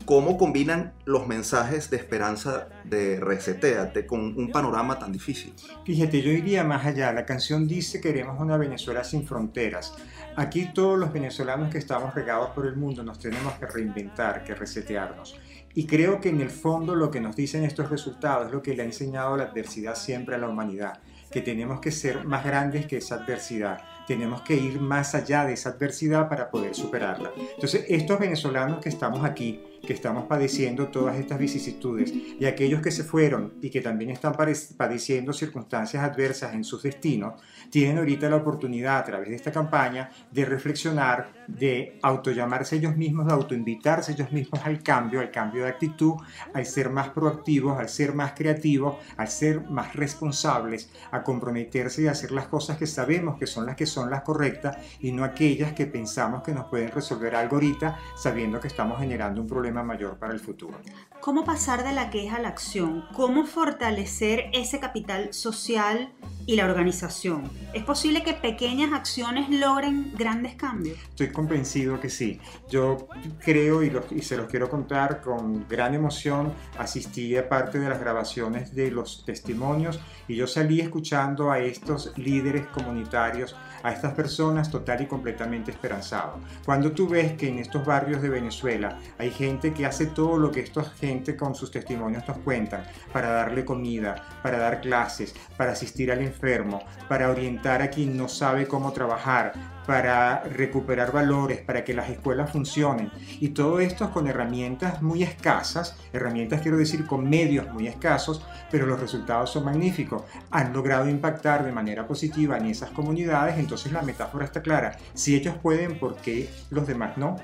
[0.05, 5.53] ¿Cómo combinan los mensajes de esperanza de Reseteate con un panorama tan difícil?
[5.85, 7.12] Fíjate, yo iría más allá.
[7.12, 9.94] La canción dice queremos una Venezuela sin fronteras.
[10.37, 14.55] Aquí todos los venezolanos que estamos regados por el mundo nos tenemos que reinventar, que
[14.55, 15.38] resetearnos.
[15.74, 18.74] Y creo que en el fondo lo que nos dicen estos resultados es lo que
[18.74, 22.87] le ha enseñado la adversidad siempre a la humanidad, que tenemos que ser más grandes
[22.87, 23.80] que esa adversidad
[24.11, 27.31] tenemos que ir más allá de esa adversidad para poder superarla.
[27.54, 32.90] Entonces, estos venezolanos que estamos aquí, que estamos padeciendo todas estas vicisitudes, y aquellos que
[32.90, 37.35] se fueron y que también están padeciendo circunstancias adversas en sus destinos,
[37.70, 43.26] tienen ahorita la oportunidad a través de esta campaña de reflexionar, de autollamarse ellos mismos,
[43.26, 46.14] de autoinvitarse ellos mismos al cambio, al cambio de actitud,
[46.54, 52.06] al ser más proactivos, al ser más creativos, al ser más responsables, a comprometerse y
[52.06, 55.24] a hacer las cosas que sabemos que son las que son las correctas y no
[55.24, 59.69] aquellas que pensamos que nos pueden resolver algo ahorita sabiendo que estamos generando un problema
[59.73, 60.77] mayor para el futuro.
[61.21, 63.04] ¿Cómo pasar de la queja a la acción?
[63.14, 66.12] ¿Cómo fortalecer ese capital social
[66.46, 67.50] y la organización?
[67.75, 70.98] ¿Es posible que pequeñas acciones logren grandes cambios?
[71.10, 72.40] Estoy convencido que sí.
[72.71, 73.08] Yo
[73.44, 76.52] creo y, y se los quiero contar con gran emoción.
[76.79, 82.16] Asistí a parte de las grabaciones de los testimonios y yo salí escuchando a estos
[82.16, 86.38] líderes comunitarios a estas personas total y completamente esperanzado.
[86.64, 90.50] Cuando tú ves que en estos barrios de Venezuela hay gente que hace todo lo
[90.50, 95.72] que esta gente con sus testimonios nos cuentan, para darle comida, para dar clases, para
[95.72, 99.52] asistir al enfermo, para orientar a quien no sabe cómo trabajar,
[99.91, 103.11] para recuperar valores, para que las escuelas funcionen.
[103.41, 108.87] Y todo esto con herramientas muy escasas, herramientas quiero decir con medios muy escasos, pero
[108.87, 110.23] los resultados son magníficos.
[110.53, 114.97] Han logrado impactar de manera positiva en esas comunidades, entonces la metáfora está clara.
[115.13, 117.35] Si ellos pueden, ¿por qué los demás no?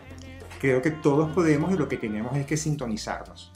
[0.60, 3.55] Creo que todos podemos y lo que tenemos es que sintonizarnos.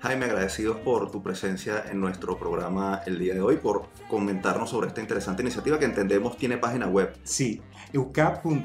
[0.00, 4.88] Jaime, agradecidos por tu presencia en nuestro programa el día de hoy, por comentarnos sobre
[4.88, 7.16] esta interesante iniciativa que entendemos tiene página web.
[7.24, 7.60] Sí,
[7.92, 8.64] eucap.edu.be,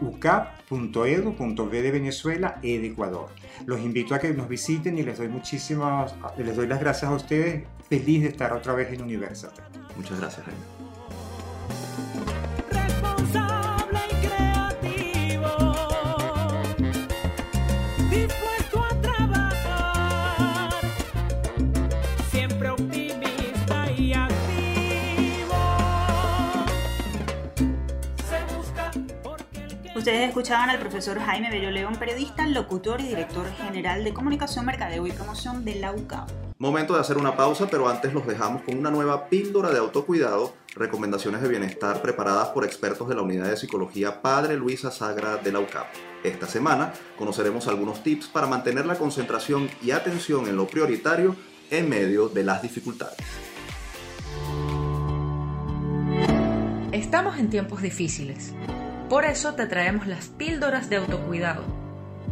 [0.00, 3.28] eucap.edu.be de Venezuela e de Ecuador.
[3.66, 7.14] Los invito a que nos visiten y les doy muchísimas, les doy las gracias a
[7.14, 7.64] ustedes.
[7.88, 9.62] Feliz de estar otra vez en Universate.
[9.96, 10.60] Muchas gracias, Jaime.
[30.04, 35.06] Ustedes escuchaban al profesor Jaime Bello León, periodista, locutor y director general de Comunicación, Mercadeo
[35.06, 36.28] y Promoción de la UCAP.
[36.58, 40.52] Momento de hacer una pausa, pero antes los dejamos con una nueva píldora de autocuidado,
[40.74, 45.52] recomendaciones de bienestar preparadas por expertos de la Unidad de Psicología Padre Luisa Sagra de
[45.52, 45.86] la UCAP.
[46.22, 51.34] Esta semana conoceremos algunos tips para mantener la concentración y atención en lo prioritario
[51.70, 53.16] en medio de las dificultades.
[56.92, 58.52] Estamos en tiempos difíciles.
[59.08, 61.62] Por eso te traemos las píldoras de autocuidado.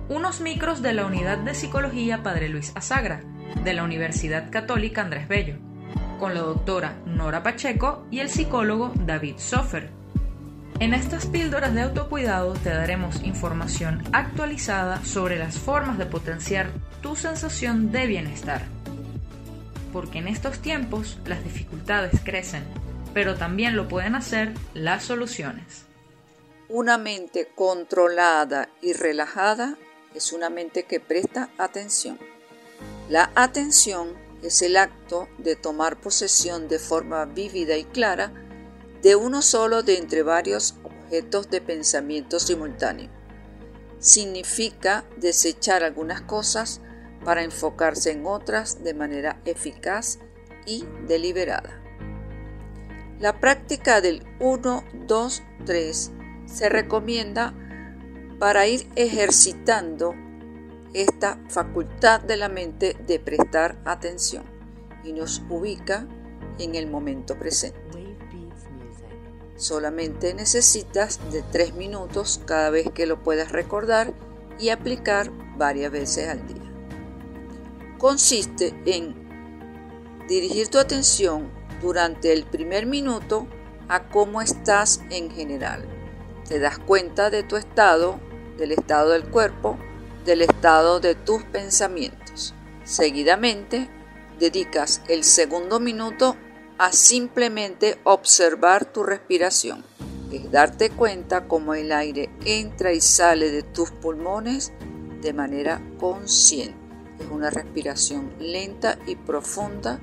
[0.09, 3.21] Unos micros de la Unidad de Psicología Padre Luis Azagra,
[3.63, 5.57] de la Universidad Católica Andrés Bello,
[6.19, 9.91] con la doctora Nora Pacheco y el psicólogo David Sofer.
[10.81, 16.69] En estas píldoras de autocuidado te daremos información actualizada sobre las formas de potenciar
[17.03, 18.63] tu sensación de bienestar.
[19.93, 22.65] Porque en estos tiempos las dificultades crecen,
[23.13, 25.92] pero también lo pueden hacer las soluciones.
[26.75, 29.77] Una mente controlada y relajada
[30.15, 32.19] es una mente que presta atención.
[33.11, 38.33] La atención es el acto de tomar posesión de forma vívida y clara
[39.03, 43.11] de uno solo de entre varios objetos de pensamiento simultáneo.
[43.99, 46.81] Significa desechar algunas cosas
[47.23, 50.21] para enfocarse en otras de manera eficaz
[50.65, 51.83] y deliberada.
[53.21, 56.13] La práctica del 1, 2, 3
[56.53, 57.55] se recomienda
[58.39, 60.15] para ir ejercitando
[60.93, 64.45] esta facultad de la mente de prestar atención
[65.05, 66.07] y nos ubica
[66.59, 67.81] en el momento presente.
[69.57, 74.13] Solamente necesitas de 3 minutos cada vez que lo puedas recordar
[74.59, 76.73] y aplicar varias veces al día.
[77.97, 79.15] Consiste en
[80.29, 81.49] dirigir tu atención
[81.81, 83.47] durante el primer minuto
[83.89, 85.92] a cómo estás en general.
[86.53, 88.21] Te das cuenta de tu estado,
[88.59, 89.79] del estado del cuerpo,
[90.27, 92.53] del estado de tus pensamientos.
[92.85, 93.89] Seguidamente,
[94.39, 96.37] dedicas el segundo minuto
[96.77, 99.83] a simplemente observar tu respiración.
[100.31, 104.75] Es darte cuenta cómo el aire entra y sale de tus pulmones
[105.23, 106.77] de manera consciente.
[107.19, 110.01] Es una respiración lenta y profunda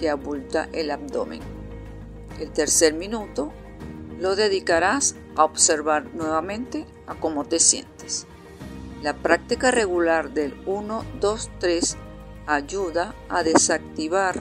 [0.00, 1.42] que abulta el abdomen.
[2.40, 3.52] El tercer minuto
[4.18, 8.26] lo dedicarás a observar nuevamente a cómo te sientes.
[9.02, 11.96] La práctica regular del 1, 2, 3
[12.46, 14.40] ayuda a desactivar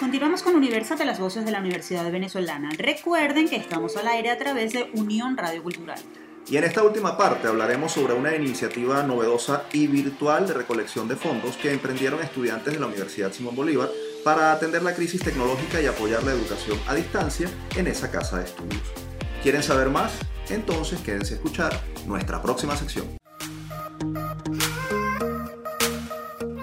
[0.00, 2.70] Continuamos con Universate, las voces de la Universidad Venezolana.
[2.76, 6.00] Recuerden que estamos al aire a través de Unión Radio Cultural.
[6.50, 11.14] Y en esta última parte hablaremos sobre una iniciativa novedosa y virtual de recolección de
[11.14, 13.88] fondos que emprendieron estudiantes de la Universidad Simón Bolívar
[14.24, 18.46] para atender la crisis tecnológica y apoyar la educación a distancia en esa casa de
[18.46, 18.82] estudios.
[19.42, 20.12] ¿Quieren saber más?
[20.50, 23.06] Entonces quédense a escuchar nuestra próxima sección.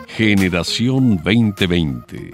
[0.08, 2.32] Generación 2020.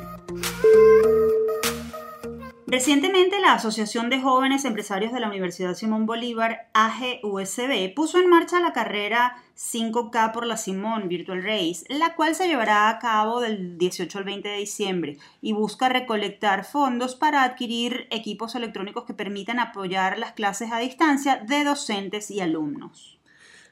[2.76, 8.60] Recientemente, la Asociación de Jóvenes Empresarios de la Universidad Simón Bolívar, AGUSB, puso en marcha
[8.60, 13.78] la carrera 5K por la Simón Virtual Race, la cual se llevará a cabo del
[13.78, 19.60] 18 al 20 de diciembre y busca recolectar fondos para adquirir equipos electrónicos que permitan
[19.60, 23.15] apoyar las clases a distancia de docentes y alumnos.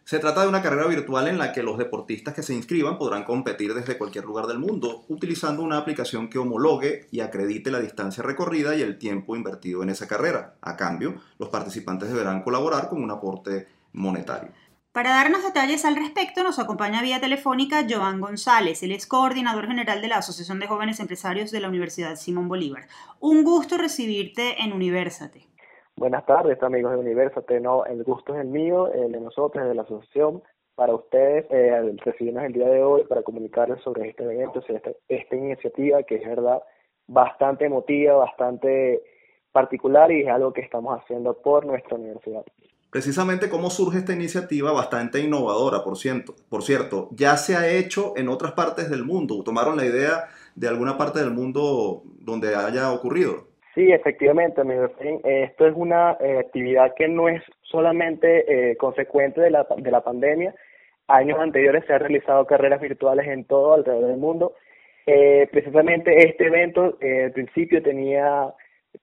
[0.05, 3.23] Se trata de una carrera virtual en la que los deportistas que se inscriban podrán
[3.23, 8.21] competir desde cualquier lugar del mundo utilizando una aplicación que homologue y acredite la distancia
[8.21, 10.55] recorrida y el tiempo invertido en esa carrera.
[10.61, 14.51] A cambio, los participantes deberán colaborar con un aporte monetario.
[14.91, 18.83] Para darnos detalles al respecto, nos acompaña vía telefónica Joan González.
[18.83, 22.89] Él es coordinador general de la Asociación de Jóvenes Empresarios de la Universidad Simón Bolívar.
[23.21, 25.52] Un gusto recibirte en Universate.
[25.95, 27.59] Buenas tardes, amigos de Universate.
[27.59, 30.41] No, el gusto es el mío, el de nosotros, de la asociación.
[30.75, 34.91] Para ustedes, eh, recibirnos el día de hoy para comunicarles sobre este evento, sobre esta,
[35.07, 36.63] esta iniciativa que es verdad
[37.05, 39.03] bastante emotiva, bastante
[39.51, 42.43] particular y es algo que estamos haciendo por nuestra universidad.
[42.89, 46.35] Precisamente cómo surge esta iniciativa bastante innovadora, por cierto.
[46.49, 49.43] Por cierto, ya se ha hecho en otras partes del mundo.
[49.43, 50.25] ¿Tomaron la idea
[50.55, 53.52] de alguna parte del mundo donde haya ocurrido?
[53.73, 54.87] Sí, efectivamente, amigo.
[55.23, 60.01] Esto es una eh, actividad que no es solamente eh, consecuente de la, de la
[60.01, 60.53] pandemia.
[61.07, 64.53] Años anteriores se han realizado carreras virtuales en todo alrededor del mundo.
[65.07, 68.53] Eh, precisamente este evento al principio tenía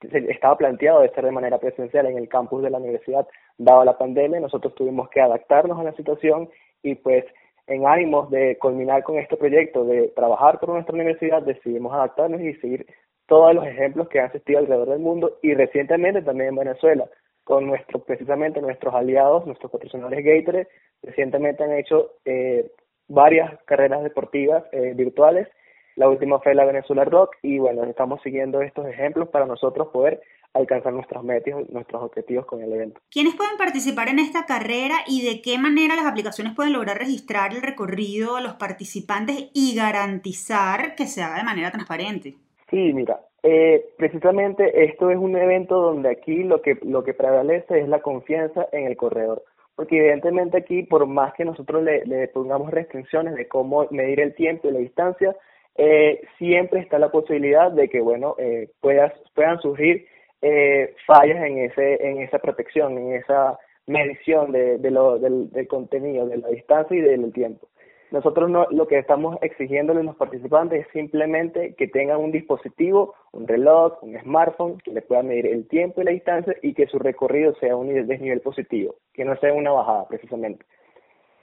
[0.00, 3.26] estaba planteado de ser de manera presencial en el campus de la universidad,
[3.58, 6.48] dado la pandemia, nosotros tuvimos que adaptarnos a la situación
[6.82, 7.24] y pues
[7.66, 12.54] en ánimos de culminar con este proyecto, de trabajar por nuestra universidad, decidimos adaptarnos y
[12.54, 12.86] seguir
[13.30, 17.08] todos los ejemplos que han asistido alrededor del mundo y recientemente también en Venezuela,
[17.44, 20.66] con nuestro, precisamente nuestros aliados, nuestros patrocinadores Gatorade,
[21.00, 22.72] recientemente han hecho eh,
[23.06, 25.46] varias carreras deportivas eh, virtuales.
[25.94, 30.20] La última fue la Venezuela Rock y bueno, estamos siguiendo estos ejemplos para nosotros poder
[30.52, 33.00] alcanzar nuestros metas, nuestros objetivos con el evento.
[33.12, 37.54] ¿Quiénes pueden participar en esta carrera y de qué manera las aplicaciones pueden lograr registrar
[37.54, 42.34] el recorrido de los participantes y garantizar que se haga de manera transparente?
[42.70, 47.80] Sí, mira, eh, precisamente esto es un evento donde aquí lo que, lo que prevalece
[47.80, 49.42] es la confianza en el corredor.
[49.74, 54.68] Porque evidentemente aquí, por más que nosotros le, pongamos restricciones de cómo medir el tiempo
[54.68, 55.34] y la distancia,
[55.76, 60.06] eh, siempre está la posibilidad de que, bueno, eh, puedas, puedan surgir
[60.42, 65.66] eh, fallas en, ese, en esa protección, en esa medición de, de lo, del, del
[65.66, 67.69] contenido, de la distancia y del tiempo.
[68.10, 73.14] Nosotros no, lo que estamos exigiéndole a los participantes es simplemente que tengan un dispositivo,
[73.32, 76.86] un reloj, un smartphone, que le pueda medir el tiempo y la distancia y que
[76.88, 80.64] su recorrido sea un desnivel positivo, que no sea una bajada precisamente.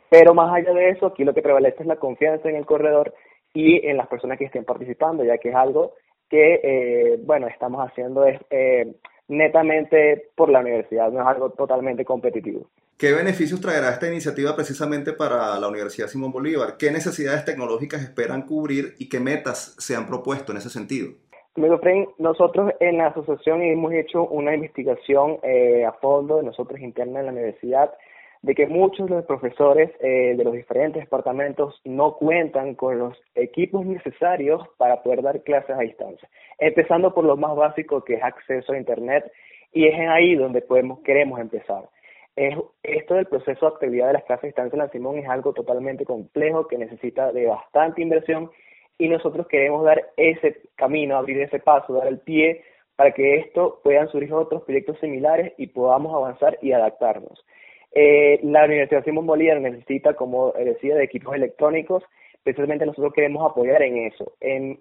[0.10, 3.14] Pero más allá de eso, aquí lo que prevalece es la confianza en el corredor
[3.54, 5.94] y en las personas que estén participando, ya que es algo
[6.30, 8.94] que, eh, bueno, estamos haciendo es, eh,
[9.28, 12.68] netamente por la universidad, no es algo totalmente competitivo.
[12.98, 16.78] ¿Qué beneficios traerá esta iniciativa precisamente para la Universidad Simón Bolívar?
[16.80, 21.12] ¿Qué necesidades tecnológicas esperan cubrir y qué metas se han propuesto en ese sentido?
[22.20, 27.32] nosotros en la asociación hemos hecho una investigación eh, a fondo, nosotros interna en la
[27.32, 27.92] universidad,
[28.48, 33.22] de que muchos de los profesores eh, de los diferentes departamentos no cuentan con los
[33.36, 38.24] equipos necesarios para poder dar clases a distancia, empezando por lo más básico que es
[38.24, 39.30] acceso a Internet,
[39.74, 41.90] y es ahí donde podemos, queremos empezar.
[42.38, 45.28] es, esto del proceso de actividad de las clases de distancia en la Simón es
[45.28, 48.50] algo totalmente complejo que necesita de bastante inversión
[48.98, 52.64] y nosotros queremos dar ese camino, abrir ese paso, dar el pie
[52.96, 57.44] para que esto puedan surgir otros proyectos similares y podamos avanzar y adaptarnos.
[58.00, 62.04] Eh, la Universidad Simón Bolívar necesita, como decía, de equipos electrónicos.
[62.44, 64.80] Precisamente nosotros queremos apoyar en eso, en,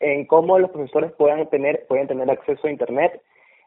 [0.00, 3.22] en cómo los profesores puedan tener, pueden tener acceso a Internet.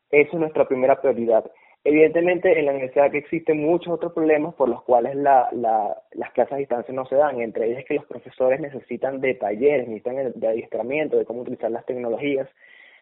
[0.10, 1.50] Eso es nuestra primera prioridad.
[1.86, 6.32] Evidentemente, en la universidad que existen muchos otros problemas por los cuales la, la, las
[6.34, 10.34] clases a distancia no se dan, entre ellos que los profesores necesitan de talleres, necesitan
[10.36, 12.50] de adiestramiento, de cómo utilizar las tecnologías,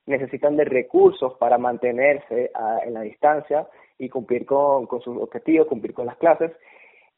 [0.10, 5.68] necesitan de recursos para mantenerse ah, en la distancia y cumplir con, con, sus objetivos,
[5.68, 6.52] cumplir con las clases,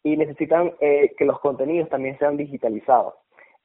[0.04, 3.14] y necesitan eh, que los contenidos también sean digitalizados.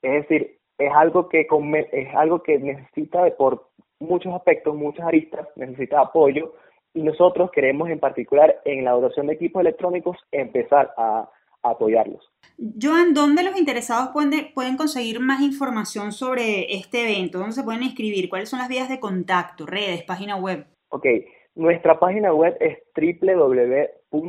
[0.03, 1.47] Es decir, es algo que
[1.93, 3.69] es algo que necesita por
[3.99, 6.53] muchos aspectos, muchas aristas, necesita apoyo
[6.93, 11.29] y nosotros queremos en particular en la dotación de equipos electrónicos empezar a,
[11.63, 12.31] apoyarlos.
[12.59, 17.39] Joan, ¿dónde los interesados pueden, pueden conseguir más información sobre este evento?
[17.39, 18.31] ¿Dónde se pueden inscribir?
[18.31, 20.67] ¿Cuáles son las vías de contacto, redes, página web?
[20.89, 21.07] Ok,
[21.55, 24.21] nuestra página web es www.agsb.com.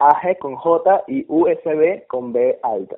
[0.00, 2.96] AG con J y USB con B alta.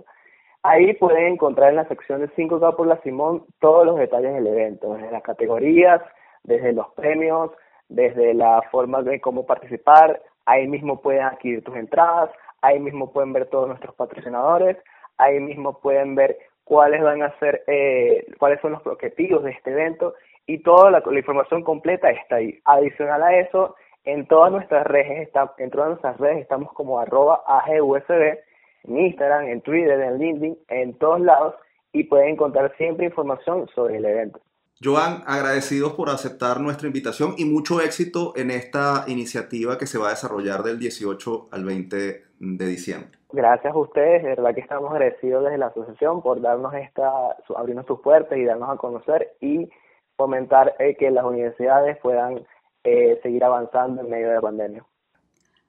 [0.63, 4.47] Ahí pueden encontrar en la sección de 5K por la Simón todos los detalles del
[4.47, 6.03] evento, desde las categorías,
[6.43, 7.51] desde los premios,
[7.89, 12.31] desde la forma de cómo participar, ahí mismo pueden adquirir tus entradas,
[12.61, 14.77] ahí mismo pueden ver todos nuestros patrocinadores,
[15.17, 19.71] ahí mismo pueden ver cuáles van a ser, eh, cuáles son los objetivos de este
[19.71, 20.15] evento
[20.47, 22.59] y toda la, información completa está ahí.
[22.65, 27.43] Adicional a eso, en todas nuestras redes, está, en todas nuestras redes estamos como arroba
[27.47, 28.39] AGUSB,
[28.85, 31.55] en Instagram, en Twitter, en LinkedIn, en todos lados
[31.93, 34.41] y pueden encontrar siempre información sobre el evento.
[34.83, 40.07] Joan, agradecidos por aceptar nuestra invitación y mucho éxito en esta iniciativa que se va
[40.07, 41.97] a desarrollar del 18 al 20
[42.39, 43.11] de diciembre.
[43.31, 47.11] Gracias a ustedes, de verdad que estamos agradecidos desde la asociación por darnos esta,
[47.55, 49.69] abrirnos sus puertas y darnos a conocer y
[50.17, 52.47] fomentar eh, que las universidades puedan
[52.83, 54.87] eh, seguir avanzando en medio de la pandemia.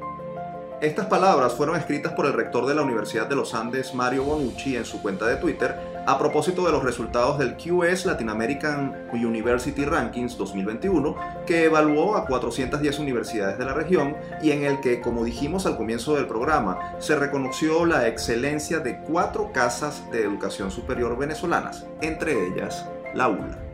[0.86, 4.77] Estas palabras fueron escritas por el rector de la Universidad de los Andes, Mario Bonucci,
[4.77, 5.75] en su cuenta de Twitter,
[6.05, 11.15] a propósito de los resultados del QS Latin American University Rankings 2021,
[11.47, 15.75] que evaluó a 410 universidades de la región y en el que, como dijimos al
[15.75, 22.45] comienzo del programa, se reconoció la excelencia de cuatro casas de educación superior venezolanas, entre
[22.45, 23.64] ellas la ULA.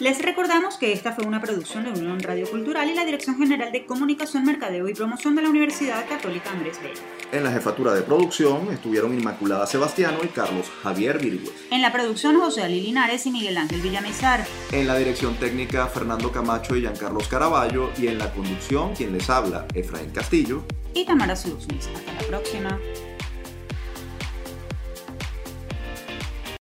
[0.00, 3.70] Les recordamos que esta fue una producción de Unión Radio Cultural y la Dirección General
[3.70, 7.00] de Comunicación, Mercadeo y Promoción de la Universidad Católica Andrés Bello.
[7.30, 11.52] En la jefatura de producción estuvieron Inmaculada Sebastiano y Carlos Javier Virgües.
[11.70, 14.44] En la producción José Ali Linares y Miguel Ángel Villamizar.
[14.72, 19.28] En la dirección técnica Fernando Camacho y Giancarlos Caraballo y en la conducción quien les
[19.28, 20.64] habla Efraín Castillo
[20.94, 21.88] y Tamara Sluznis.
[21.94, 22.78] Hasta la próxima.